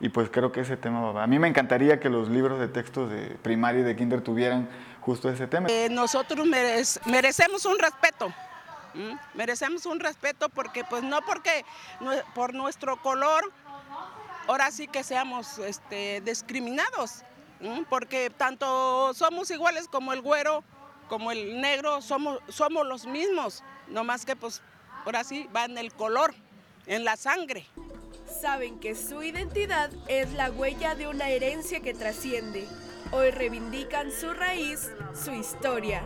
[0.00, 1.24] Y pues creo que ese tema va.
[1.24, 4.68] A mí me encantaría que los libros de textos de primaria y de kinder tuvieran
[5.00, 5.66] justo ese tema.
[5.70, 8.32] Eh, nosotros merecemos un respeto
[8.94, 9.14] ¿Mm?
[9.34, 11.64] Merecemos un respeto porque, pues no porque
[12.34, 13.52] por nuestro color,
[14.46, 17.22] ahora sí que seamos este, discriminados,
[17.88, 20.64] porque tanto somos iguales como el güero,
[21.08, 24.62] como el negro, somos, somos los mismos, no más que pues
[25.04, 26.34] ahora sí va en el color,
[26.86, 27.66] en la sangre.
[28.40, 32.66] Saben que su identidad es la huella de una herencia que trasciende.
[33.12, 36.02] Hoy reivindican su raíz, su historia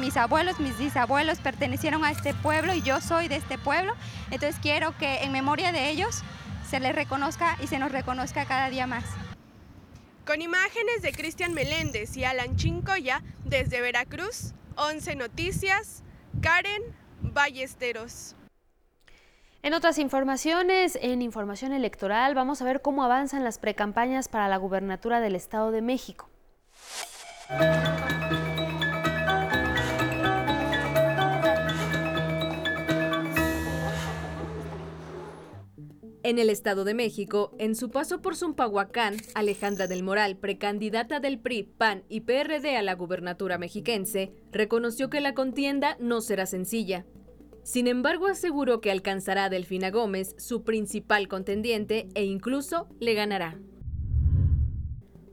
[0.00, 3.94] mis abuelos, mis bisabuelos pertenecieron a este pueblo y yo soy de este pueblo.
[4.30, 6.22] Entonces quiero que en memoria de ellos
[6.68, 9.04] se les reconozca y se nos reconozca cada día más.
[10.26, 16.02] Con imágenes de Cristian Meléndez y Alan Chincoya desde Veracruz, 11 Noticias,
[16.40, 16.82] Karen
[17.20, 18.36] Ballesteros.
[19.62, 24.56] En otras informaciones, en información electoral, vamos a ver cómo avanzan las precampañas para la
[24.56, 26.30] gubernatura del Estado de México.
[36.22, 41.38] En el Estado de México, en su paso por Zumpahuacán, Alejandra del Moral, precandidata del
[41.38, 47.06] PRI, PAN y PRD a la gubernatura mexiquense, reconoció que la contienda no será sencilla.
[47.62, 53.58] Sin embargo, aseguró que alcanzará a Delfina Gómez, su principal contendiente, e incluso le ganará.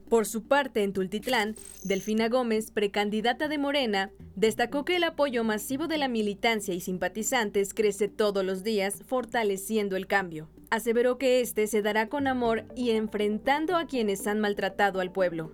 [0.09, 5.87] Por su parte, en Tultitlán, Delfina Gómez, precandidata de Morena, destacó que el apoyo masivo
[5.87, 11.67] de la militancia y simpatizantes crece todos los días, fortaleciendo el cambio aseveró que este
[11.67, 15.51] se dará con amor y enfrentando a quienes han maltratado al pueblo.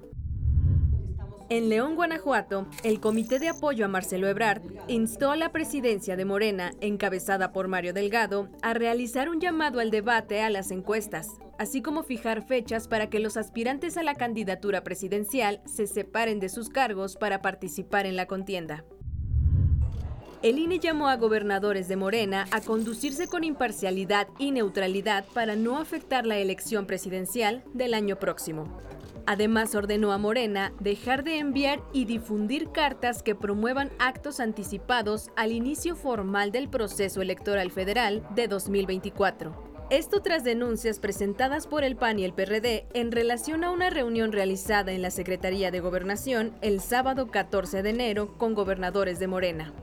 [1.49, 6.25] En León, Guanajuato, el Comité de Apoyo a Marcelo Ebrard instó a la presidencia de
[6.25, 11.27] Morena, encabezada por Mario Delgado, a realizar un llamado al debate a las encuestas,
[11.59, 16.49] así como fijar fechas para que los aspirantes a la candidatura presidencial se separen de
[16.49, 18.85] sus cargos para participar en la contienda.
[20.43, 25.77] El INE llamó a gobernadores de Morena a conducirse con imparcialidad y neutralidad para no
[25.77, 28.67] afectar la elección presidencial del año próximo.
[29.25, 35.53] Además, ordenó a Morena dejar de enviar y difundir cartas que promuevan actos anticipados al
[35.53, 39.85] inicio formal del proceso electoral federal de 2024.
[39.91, 44.33] Esto tras denuncias presentadas por el PAN y el PRD en relación a una reunión
[44.33, 49.73] realizada en la Secretaría de Gobernación el sábado 14 de enero con gobernadores de Morena.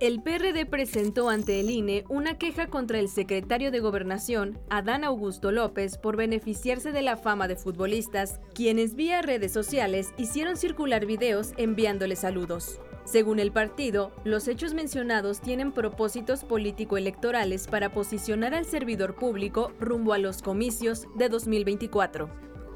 [0.00, 5.52] El PRD presentó ante el INE una queja contra el secretario de Gobernación, Adán Augusto
[5.52, 11.52] López, por beneficiarse de la fama de futbolistas, quienes vía redes sociales hicieron circular videos
[11.58, 12.80] enviándole saludos.
[13.04, 20.14] Según el partido, los hechos mencionados tienen propósitos político-electorales para posicionar al servidor público rumbo
[20.14, 22.30] a los comicios de 2024.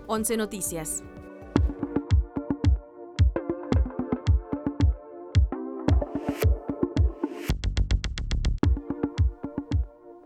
[0.08, 1.02] 11 Noticias.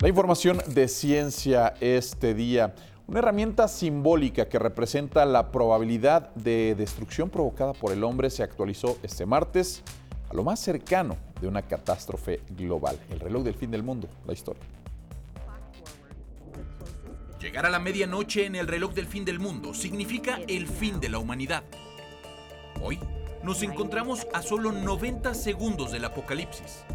[0.08, 2.74] Información de ciencia este día,
[3.06, 8.96] una herramienta simbólica que representa la probabilidad de destrucción provocada por el hombre se actualizó
[9.02, 9.82] este martes
[10.30, 14.32] a lo más cercano de una catástrofe global, el reloj del fin del mundo, la
[14.32, 14.62] historia.
[17.38, 21.10] Llegar a la medianoche en el reloj del fin del mundo significa el fin de
[21.10, 21.64] la humanidad.
[22.80, 22.98] Hoy
[23.42, 26.86] nos encontramos a solo 90 segundos del apocalipsis.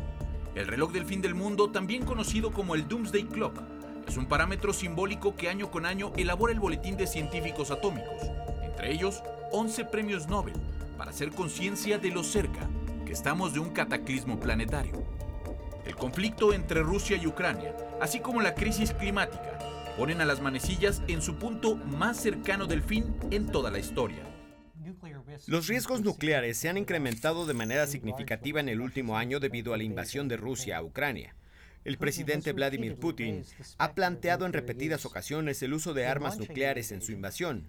[0.56, 3.60] El reloj del fin del mundo, también conocido como el Doomsday Clock,
[4.08, 8.22] es un parámetro simbólico que año con año elabora el Boletín de Científicos Atómicos,
[8.64, 10.54] entre ellos 11 premios Nobel,
[10.96, 12.70] para hacer conciencia de lo cerca
[13.04, 15.04] que estamos de un cataclismo planetario.
[15.86, 19.58] El conflicto entre Rusia y Ucrania, así como la crisis climática,
[19.98, 24.33] ponen a las manecillas en su punto más cercano del fin en toda la historia.
[25.48, 29.78] Los riesgos nucleares se han incrementado de manera significativa en el último año debido a
[29.78, 31.36] la invasión de Rusia a Ucrania.
[31.84, 33.44] El presidente Vladimir Putin
[33.78, 37.68] ha planteado en repetidas ocasiones el uso de armas nucleares en su invasión.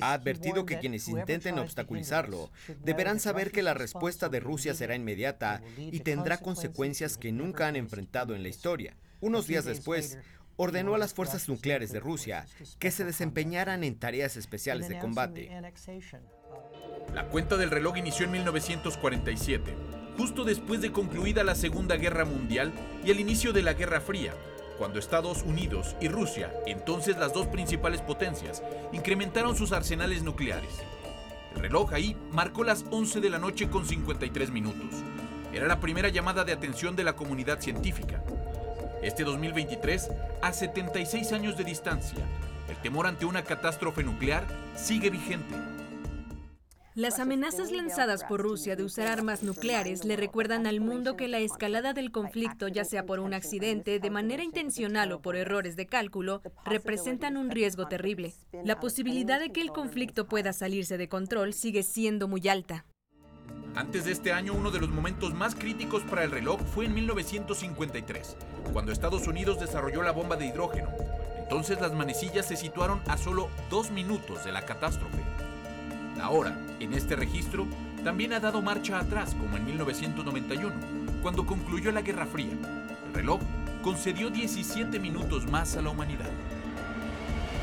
[0.00, 2.50] Ha advertido que quienes intenten obstaculizarlo
[2.82, 7.76] deberán saber que la respuesta de Rusia será inmediata y tendrá consecuencias que nunca han
[7.76, 8.96] enfrentado en la historia.
[9.20, 10.18] Unos días después,
[10.56, 12.46] ordenó a las fuerzas nucleares de Rusia
[12.78, 15.50] que se desempeñaran en tareas especiales de combate.
[17.12, 19.74] La cuenta del reloj inició en 1947,
[20.16, 22.72] justo después de concluida la Segunda Guerra Mundial
[23.04, 24.32] y el inicio de la Guerra Fría,
[24.78, 30.82] cuando Estados Unidos y Rusia, entonces las dos principales potencias, incrementaron sus arsenales nucleares.
[31.54, 35.02] El reloj ahí marcó las 11 de la noche con 53 minutos.
[35.52, 38.24] Era la primera llamada de atención de la comunidad científica.
[39.02, 40.10] Este 2023,
[40.42, 42.24] a 76 años de distancia,
[42.68, 44.44] el temor ante una catástrofe nuclear
[44.74, 45.54] sigue vigente.
[46.96, 51.40] Las amenazas lanzadas por Rusia de usar armas nucleares le recuerdan al mundo que la
[51.40, 55.86] escalada del conflicto, ya sea por un accidente, de manera intencional o por errores de
[55.86, 58.32] cálculo, representan un riesgo terrible.
[58.62, 62.86] La posibilidad de que el conflicto pueda salirse de control sigue siendo muy alta.
[63.74, 66.94] Antes de este año, uno de los momentos más críticos para el reloj fue en
[66.94, 68.36] 1953,
[68.72, 70.90] cuando Estados Unidos desarrolló la bomba de hidrógeno.
[71.38, 75.33] Entonces las manecillas se situaron a solo dos minutos de la catástrofe.
[76.24, 77.66] La hora, en este registro,
[78.02, 80.74] también ha dado marcha atrás, como en 1991,
[81.20, 82.56] cuando concluyó la Guerra Fría.
[83.08, 83.42] El reloj
[83.82, 86.30] concedió 17 minutos más a la humanidad.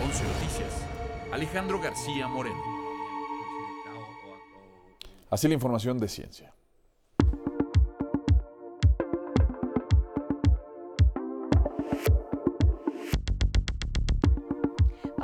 [0.05, 0.85] 11 Noticias.
[1.31, 2.61] Alejandro García Moreno.
[5.31, 6.53] Así la información de ciencia.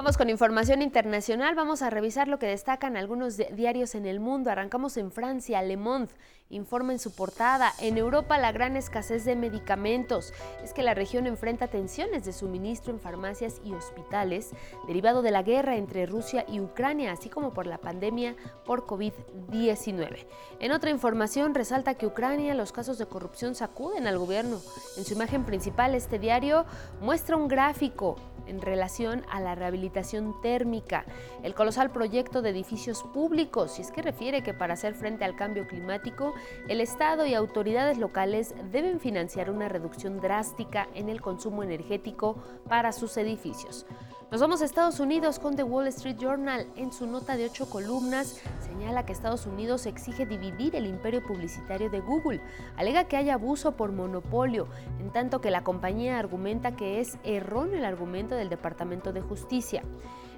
[0.07, 4.49] Vamos con información internacional, vamos a revisar lo que destacan algunos diarios en el mundo.
[4.49, 6.13] Arrancamos en Francia, Le Monde
[6.49, 10.33] informa en su portada, en Europa la gran escasez de medicamentos.
[10.63, 14.51] Es que la región enfrenta tensiones de suministro en farmacias y hospitales
[14.87, 18.35] derivado de la guerra entre Rusia y Ucrania, así como por la pandemia
[18.65, 20.25] por COVID-19.
[20.59, 24.61] En otra información resalta que Ucrania los casos de corrupción sacuden al gobierno.
[24.95, 26.65] En su imagen principal este diario
[27.01, 29.96] muestra un gráfico en relación a la rehabilitación
[30.41, 31.05] térmica,
[31.43, 35.35] el colosal proyecto de edificios públicos, y es que refiere que para hacer frente al
[35.35, 36.33] cambio climático,
[36.67, 42.37] el Estado y autoridades locales deben financiar una reducción drástica en el consumo energético
[42.67, 43.85] para sus edificios.
[44.29, 46.67] Nos vamos a Estados Unidos con The Wall Street Journal.
[46.75, 51.89] En su nota de ocho columnas señala que Estados Unidos exige dividir el imperio publicitario
[51.89, 52.41] de Google.
[52.75, 54.67] Alega que hay abuso por monopolio,
[54.99, 59.81] en tanto que la compañía argumenta que es erróneo el argumento del Departamento de Justicia.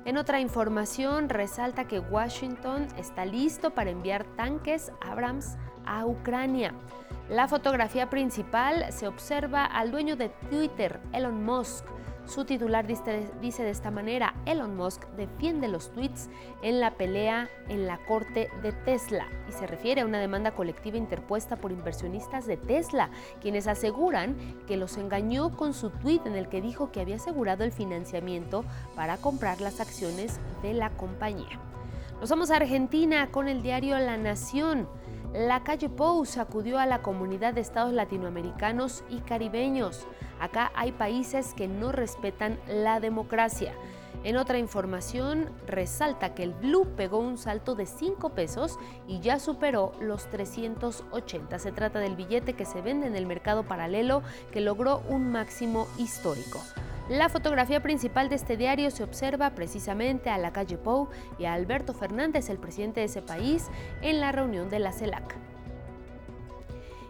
[0.05, 6.75] En otra información resalta que Washington está listo para enviar tanques Abrams a Ucrania.
[7.27, 11.85] La fotografía principal se observa al dueño de Twitter, Elon Musk,
[12.29, 16.29] Su titular dice, de esta manera, Elon Musk defiende los tweets
[16.61, 20.97] en la pelea en la corte de Tesla y se refiere a una demanda colectiva
[20.97, 23.09] interpuesta por inversionistas de Tesla,
[23.41, 24.35] quienes aseguran
[24.67, 28.63] que los engañó con su tweet en el que dijo que había asegurado el financiamiento
[28.95, 31.59] para comprar las acciones de la compañía.
[32.21, 34.87] Nos vamos a Argentina con el diario La Nación.
[35.33, 40.07] La calle Pou sacudió a la comunidad de estados latinoamericanos y caribeños.
[40.39, 43.75] Acá hay países que no respetan la democracia.
[44.23, 49.39] En otra información, resalta que el Blue pegó un salto de 5 pesos y ya
[49.39, 51.59] superó los 380.
[51.59, 55.87] Se trata del billete que se vende en el mercado paralelo que logró un máximo
[55.99, 56.59] histórico.
[57.09, 61.53] La fotografía principal de este diario se observa precisamente a la calle Pou y a
[61.53, 63.65] Alberto Fernández, el presidente de ese país,
[64.03, 65.35] en la reunión de la CELAC.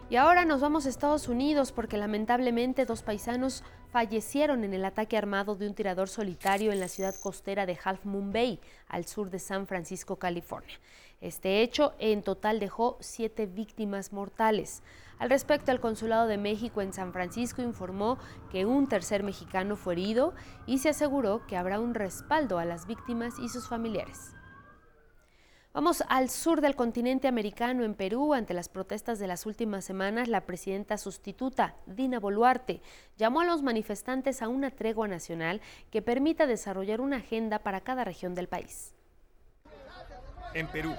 [0.08, 5.18] Y ahora nos vamos a Estados Unidos porque lamentablemente dos paisanos fallecieron en el ataque
[5.18, 9.28] armado de un tirador solitario en la ciudad costera de Half Moon Bay, al sur
[9.28, 10.80] de San Francisco, California.
[11.20, 14.82] Este hecho en total dejó siete víctimas mortales.
[15.20, 18.18] Al respecto, el Consulado de México en San Francisco informó
[18.50, 20.32] que un tercer mexicano fue herido
[20.66, 24.34] y se aseguró que habrá un respaldo a las víctimas y sus familiares.
[25.74, 30.26] Vamos al sur del continente americano, en Perú, ante las protestas de las últimas semanas,
[30.26, 32.80] la presidenta sustituta, Dina Boluarte,
[33.18, 35.60] llamó a los manifestantes a una tregua nacional
[35.90, 38.94] que permita desarrollar una agenda para cada región del país.
[40.54, 40.94] En Perú,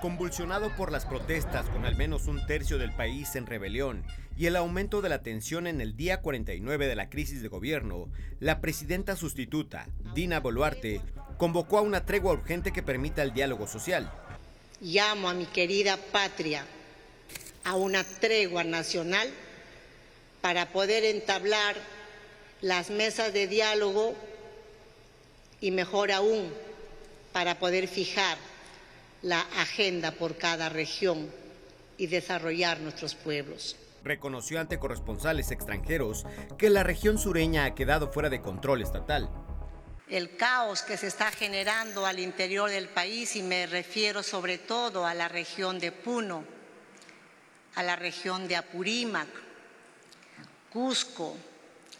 [0.00, 4.02] Convulsionado por las protestas con al menos un tercio del país en rebelión
[4.38, 8.08] y el aumento de la tensión en el día 49 de la crisis de gobierno,
[8.38, 11.02] la presidenta sustituta, Dina Boluarte,
[11.36, 14.10] convocó a una tregua urgente que permita el diálogo social.
[14.80, 16.64] Llamo a mi querida patria
[17.64, 19.28] a una tregua nacional
[20.40, 21.76] para poder entablar
[22.62, 24.14] las mesas de diálogo
[25.60, 26.50] y mejor aún,
[27.34, 28.38] para poder fijar
[29.22, 31.30] la agenda por cada región
[31.98, 33.76] y desarrollar nuestros pueblos.
[34.02, 36.24] Reconoció ante corresponsales extranjeros
[36.56, 39.28] que la región sureña ha quedado fuera de control estatal.
[40.08, 45.06] El caos que se está generando al interior del país, y me refiero sobre todo
[45.06, 46.44] a la región de Puno,
[47.74, 49.28] a la región de Apurímac,
[50.72, 51.36] Cusco,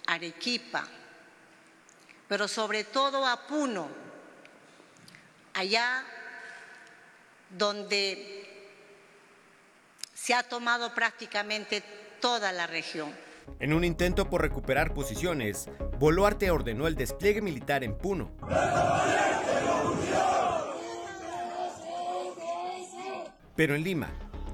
[0.07, 0.89] Arequipa,
[2.27, 3.89] pero sobre todo a Puno.
[5.55, 6.05] Allá
[7.51, 8.47] donde
[10.15, 11.83] se ha tomado prácticamente
[12.21, 13.13] toda la región.
[13.59, 18.31] En un intento por recuperar posiciones, Boluarte ordenó el despliegue militar en Puno.
[23.57, 24.11] Pero en Lima,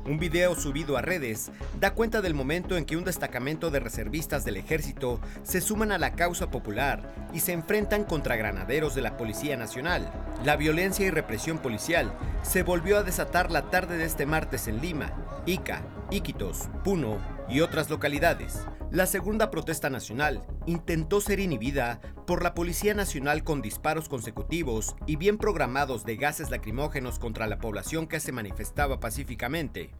[0.06, 1.50] un video subido a redes
[1.80, 5.98] da cuenta del momento en que un destacamento de reservistas del ejército se suman a
[5.98, 10.10] la causa popular y se enfrentan contra granaderos de la Policía Nacional.
[10.44, 14.80] La violencia y represión policial se volvió a desatar la tarde de este martes en
[14.80, 15.12] Lima,
[15.46, 18.66] Ica, Iquitos, Puno y otras localidades.
[18.90, 25.16] La segunda protesta nacional intentó ser inhibida por la Policía Nacional con disparos consecutivos y
[25.16, 29.90] bien programados de gases lacrimógenos contra la población que se manifestaba pacíficamente.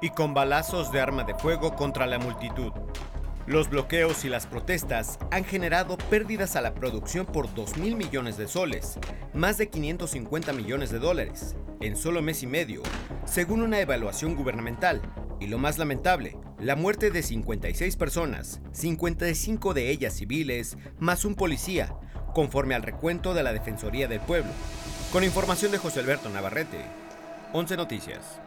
[0.00, 2.72] Y con balazos de arma de fuego contra la multitud.
[3.46, 8.36] Los bloqueos y las protestas han generado pérdidas a la producción por 2 mil millones
[8.36, 8.98] de soles,
[9.32, 12.82] más de 550 millones de dólares, en solo mes y medio,
[13.24, 15.00] según una evaluación gubernamental.
[15.40, 21.34] Y lo más lamentable, la muerte de 56 personas, 55 de ellas civiles, más un
[21.34, 21.94] policía,
[22.34, 24.52] conforme al recuento de la Defensoría del Pueblo.
[25.12, 26.78] Con información de José Alberto Navarrete,
[27.52, 28.40] 11 Noticias.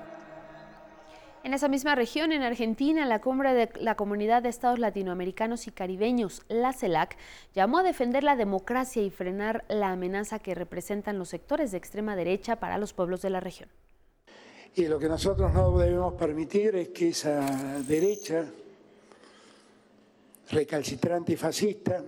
[1.43, 5.71] En esa misma región, en Argentina, la cumbre de la Comunidad de Estados Latinoamericanos y
[5.71, 7.17] Caribeños, la CELAC,
[7.53, 12.15] llamó a defender la democracia y frenar la amenaza que representan los sectores de extrema
[12.15, 13.67] derecha para los pueblos de la región.
[14.73, 17.41] Y lo que nosotros no debemos permitir es que esa
[17.81, 18.45] derecha
[20.49, 22.01] recalcitrante y fascista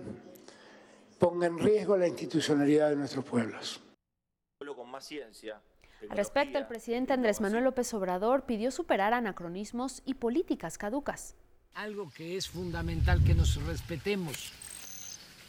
[1.18, 3.82] ponga en riesgo la institucionalidad de nuestros pueblos.
[4.58, 5.60] Con más ciencia,
[6.10, 11.34] al respecto, el presidente Andrés Manuel López Obrador pidió superar anacronismos y políticas caducas.
[11.74, 14.52] Algo que es fundamental que nos respetemos,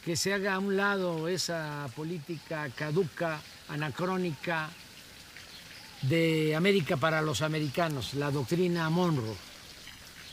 [0.03, 4.69] que se haga a un lado esa política caduca, anacrónica
[6.01, 9.35] de América para los americanos, la doctrina Monroe,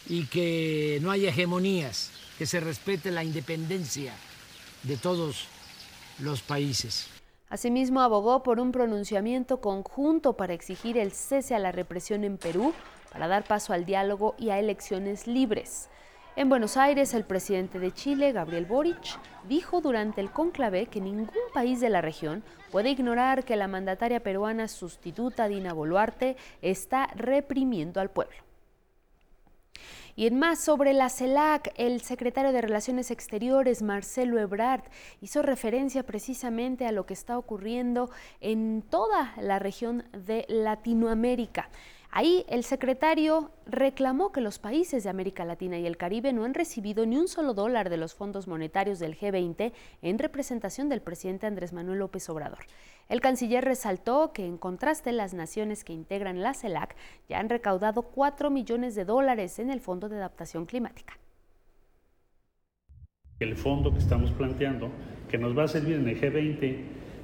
[0.08, 4.14] y que no haya hegemonías, que se respete la independencia
[4.82, 5.46] de todos
[6.18, 7.13] los países.
[7.54, 12.74] Asimismo, abogó por un pronunciamiento conjunto para exigir el cese a la represión en Perú,
[13.12, 15.88] para dar paso al diálogo y a elecciones libres.
[16.34, 21.28] En Buenos Aires, el presidente de Chile, Gabriel Boric, dijo durante el conclave que ningún
[21.52, 28.00] país de la región puede ignorar que la mandataria peruana sustituta Dina Boluarte está reprimiendo
[28.00, 28.34] al pueblo.
[30.16, 34.84] Y en más sobre la CELAC, el secretario de Relaciones Exteriores, Marcelo Ebrard,
[35.20, 38.10] hizo referencia precisamente a lo que está ocurriendo
[38.40, 41.68] en toda la región de Latinoamérica.
[42.16, 46.54] Ahí el secretario reclamó que los países de América Latina y el Caribe no han
[46.54, 51.48] recibido ni un solo dólar de los fondos monetarios del G20 en representación del presidente
[51.48, 52.66] Andrés Manuel López Obrador.
[53.08, 56.96] El canciller resaltó que, en contraste, las naciones que integran la CELAC
[57.28, 61.18] ya han recaudado 4 millones de dólares en el Fondo de Adaptación Climática.
[63.40, 64.90] El fondo que estamos planteando,
[65.28, 66.78] que nos va a servir en el G20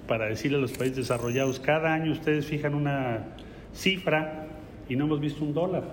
[0.07, 3.29] para decirle a los países desarrollados, cada año ustedes fijan una
[3.73, 4.49] cifra
[4.89, 5.85] y no hemos visto un dólar.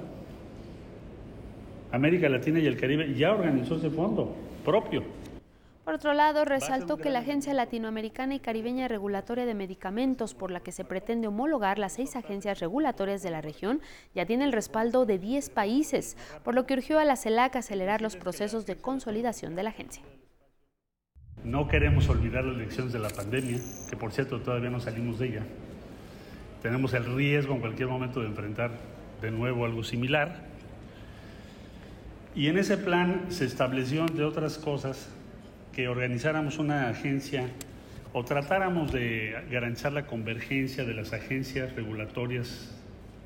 [1.92, 4.36] América Latina y el Caribe ya organizó ese fondo
[4.66, 5.04] propio.
[5.88, 10.60] Por otro lado, resaltó que la Agencia Latinoamericana y Caribeña Regulatoria de Medicamentos, por la
[10.60, 13.80] que se pretende homologar las seis agencias regulatorias de la región,
[14.14, 18.02] ya tiene el respaldo de 10 países, por lo que urgió a la CELAC acelerar
[18.02, 20.04] los procesos de consolidación de la agencia.
[21.46, 23.58] No queremos olvidar las lecciones de la pandemia,
[23.90, 25.44] que por cierto todavía no salimos de ella
[26.62, 28.72] tenemos el riesgo en cualquier momento de enfrentar
[29.22, 30.48] de nuevo algo similar.
[32.36, 35.10] Y en ese plan se estableció, entre otras cosas,
[35.78, 37.52] que organizáramos una agencia
[38.12, 42.72] o tratáramos de garantizar la convergencia de las agencias regulatorias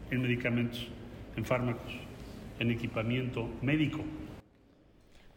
[0.09, 0.89] en medicamentos,
[1.37, 1.93] en fármacos,
[2.59, 3.99] en equipamiento médico.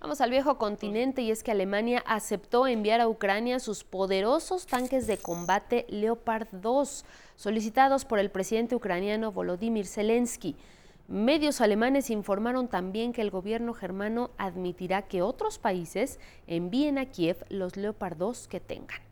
[0.00, 5.06] Vamos al viejo continente y es que Alemania aceptó enviar a Ucrania sus poderosos tanques
[5.06, 7.04] de combate Leopard 2,
[7.36, 10.56] solicitados por el presidente ucraniano Volodymyr Zelensky.
[11.06, 17.44] Medios alemanes informaron también que el gobierno germano admitirá que otros países envíen a Kiev
[17.50, 19.02] los Leopard 2 que tengan.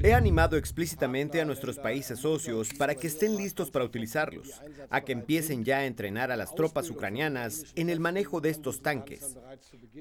[0.00, 5.10] He animado explícitamente a nuestros países socios para que estén listos para utilizarlos, a que
[5.10, 9.36] empiecen ya a entrenar a las tropas ucranianas en el manejo de estos tanques.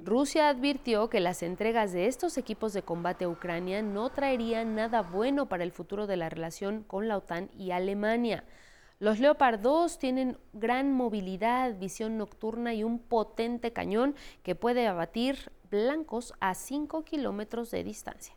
[0.03, 5.01] Rusia advirtió que las entregas de estos equipos de combate a Ucrania no traerían nada
[5.01, 8.43] bueno para el futuro de la relación con la OTAN y Alemania.
[8.99, 15.52] Los Leopard 2 tienen gran movilidad, visión nocturna y un potente cañón que puede abatir
[15.69, 18.34] blancos a 5 kilómetros de distancia.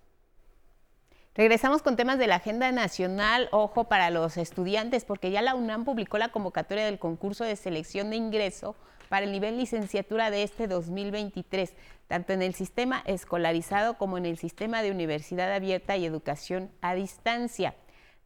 [1.35, 5.87] Regresamos con temas de la agenda nacional, ojo para los estudiantes, porque ya la UNAM
[5.87, 8.77] publicó la convocatoria del concurso de selección de ingreso
[9.09, 11.75] para el nivel licenciatura de este 2023,
[12.07, 16.95] tanto en el sistema escolarizado como en el sistema de universidad abierta y educación a
[16.95, 17.75] distancia.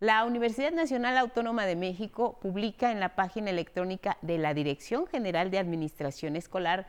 [0.01, 5.51] La Universidad Nacional Autónoma de México publica en la página electrónica de la Dirección General
[5.51, 6.87] de Administración Escolar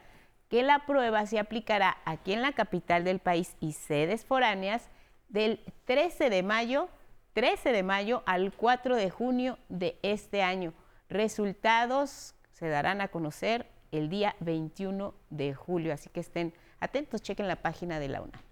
[0.49, 4.89] que la prueba se aplicará aquí en la capital del país y sedes foráneas
[5.29, 6.89] del 13 de mayo,
[7.33, 10.73] 13 de mayo al 4 de junio de este año.
[11.07, 17.47] Resultados se darán a conocer el día 21 de julio, así que estén atentos, chequen
[17.47, 18.44] la página de la UNA.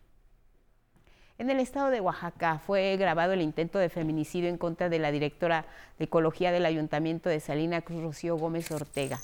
[1.44, 5.12] En el estado de Oaxaca fue grabado el intento de feminicidio en contra de la
[5.12, 5.66] directora
[6.00, 9.20] de Ecología del Ayuntamiento de Salina Cruz, Rocío Gómez Ortega.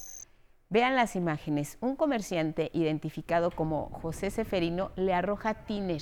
[0.67, 1.77] Vean las imágenes.
[1.79, 6.01] Un comerciante identificado como José Seferino le arroja tiner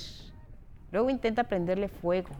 [0.90, 2.30] Luego intenta prenderle fuego.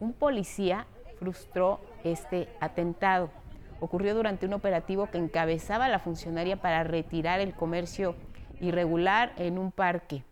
[0.00, 0.88] Un policía
[1.20, 3.30] frustró este atentado.
[3.78, 8.16] Ocurrió durante un operativo que encabezaba la funcionaria para retirar el comercio
[8.60, 10.24] irregular en un parque.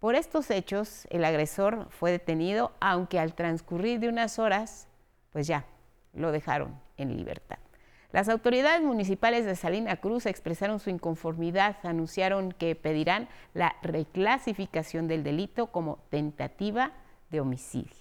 [0.00, 4.88] Por estos hechos, el agresor fue detenido, aunque al transcurrir de unas horas,
[5.30, 5.66] pues ya,
[6.14, 7.58] lo dejaron en libertad.
[8.10, 15.22] Las autoridades municipales de Salina Cruz expresaron su inconformidad, anunciaron que pedirán la reclasificación del
[15.22, 16.92] delito como tentativa
[17.28, 17.99] de homicidio.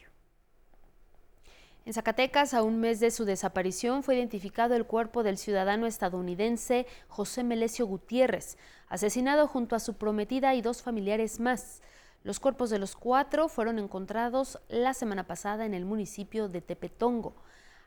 [1.90, 6.86] En Zacatecas, a un mes de su desaparición, fue identificado el cuerpo del ciudadano estadounidense
[7.08, 8.60] José Melesio Gutiérrez,
[8.90, 11.82] asesinado junto a su prometida y dos familiares más.
[12.22, 17.34] Los cuerpos de los cuatro fueron encontrados la semana pasada en el municipio de Tepetongo.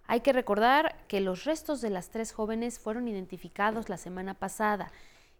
[0.08, 4.90] Hay que recordar que los restos de las tres jóvenes fueron identificados la semana pasada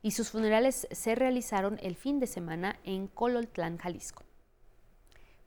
[0.02, 4.22] y sus funerales se realizaron el fin de semana en Cololtlán, Jalisco.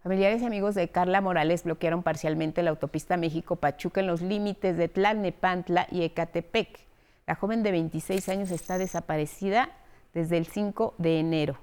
[0.05, 4.87] Familiares y amigos de Carla Morales bloquearon parcialmente la autopista México-Pachuca en los límites de
[4.87, 6.77] Tlalnepantla y Ecatepec.
[7.25, 9.67] La joven de 26 años está desaparecida
[10.13, 11.57] desde el 5 de enero.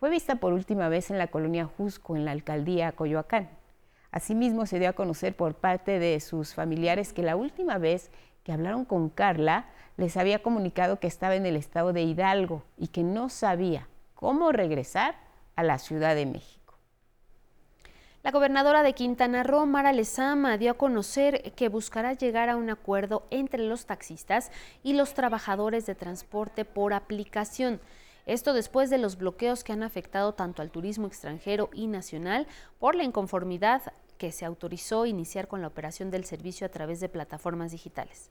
[0.00, 3.50] Fue vista por última vez en la colonia Jusco, en la alcaldía Coyoacán.
[4.10, 8.10] Asimismo, se dio a conocer por parte de sus familiares que la última vez
[8.42, 9.66] que hablaron con Carla
[9.98, 14.50] les había comunicado que estaba en el estado de Hidalgo y que no sabía cómo
[14.50, 15.14] regresar
[15.56, 16.61] a la Ciudad de México.
[18.22, 22.70] La gobernadora de Quintana Roo, Mara Lezama, dio a conocer que buscará llegar a un
[22.70, 24.52] acuerdo entre los taxistas
[24.84, 27.80] y los trabajadores de transporte por aplicación.
[28.24, 32.46] Esto después de los bloqueos que han afectado tanto al turismo extranjero y nacional
[32.78, 37.08] por la inconformidad que se autorizó iniciar con la operación del servicio a través de
[37.08, 38.30] plataformas digitales.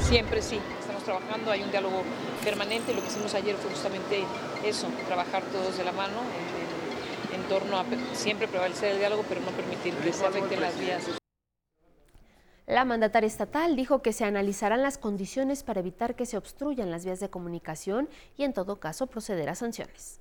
[0.00, 2.02] Siempre sí, estamos trabajando, hay un diálogo
[2.42, 2.92] permanente.
[2.94, 4.24] Lo que hicimos ayer fue justamente
[4.64, 6.18] eso, trabajar todos de la mano
[7.52, 7.84] torno a
[8.14, 11.02] siempre prevalecer el diálogo, pero no permitir que se afecten las vías.
[12.66, 17.04] La mandataria estatal dijo que se analizarán las condiciones para evitar que se obstruyan las
[17.04, 18.08] vías de comunicación
[18.38, 20.20] y en todo caso proceder a sanciones.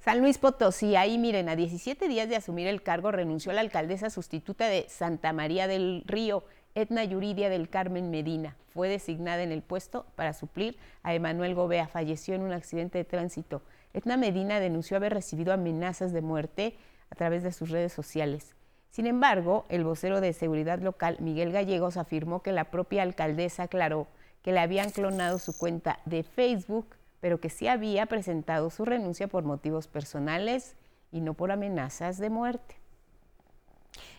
[0.00, 4.10] San Luis Potosí, ahí miren, a 17 días de asumir el cargo renunció la alcaldesa
[4.10, 6.42] sustituta de Santa María del Río,
[6.74, 8.56] Etna Yuridia del Carmen Medina.
[8.74, 11.86] Fue designada en el puesto para suplir a Emanuel Gobea.
[11.86, 13.62] Falleció en un accidente de tránsito.
[13.94, 16.76] Etna Medina denunció haber recibido amenazas de muerte
[17.10, 18.54] a través de sus redes sociales.
[18.90, 24.06] Sin embargo, el vocero de seguridad local, Miguel Gallegos, afirmó que la propia alcaldesa aclaró
[24.42, 29.28] que le habían clonado su cuenta de Facebook pero que sí había presentado su renuncia
[29.28, 30.74] por motivos personales
[31.12, 32.74] y no por amenazas de muerte.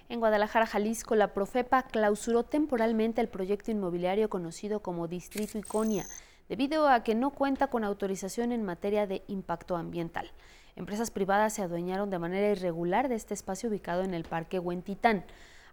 [0.07, 6.05] En Guadalajara, Jalisco, la Profepa clausuró temporalmente el proyecto inmobiliario conocido como Distrito Iconia,
[6.49, 10.31] debido a que no cuenta con autorización en materia de impacto ambiental.
[10.75, 15.23] Empresas privadas se adueñaron de manera irregular de este espacio ubicado en el Parque Huentitán.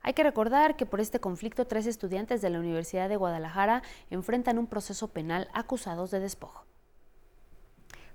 [0.02, 4.58] Hay que recordar que por este conflicto tres estudiantes de la Universidad de Guadalajara enfrentan
[4.58, 6.64] un proceso penal acusados de despojo.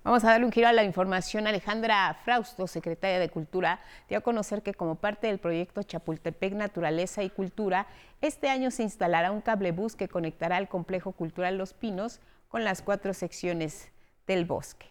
[0.04, 1.48] Vamos a darle un giro a la información.
[1.48, 7.24] Alejandra Frausto, secretaria de Cultura, dio a conocer que como parte del proyecto Chapultepec Naturaleza
[7.24, 7.88] y Cultura,
[8.22, 12.20] este año se instalará un cablebús que conectará al complejo cultural Los Pinos
[12.56, 13.90] con las cuatro secciones
[14.28, 14.86] del bosque.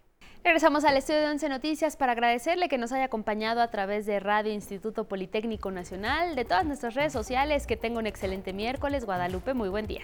[0.44, 4.20] Regresamos al estudio de Once Noticias para agradecerle que nos haya acompañado a través de
[4.20, 7.66] Radio Instituto Politécnico Nacional, de todas nuestras redes sociales.
[7.66, 9.06] Que tenga un excelente miércoles.
[9.06, 10.02] Guadalupe, muy buen día.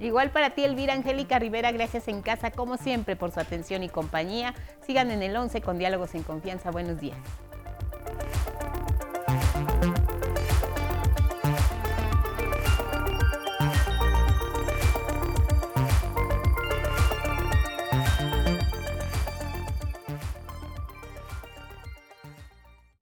[0.00, 3.90] Igual para ti, Elvira Angélica Rivera, gracias en casa, como siempre, por su atención y
[3.90, 4.54] compañía.
[4.86, 6.70] Sigan en el 11 con Diálogos en Confianza.
[6.70, 7.18] Buenos días.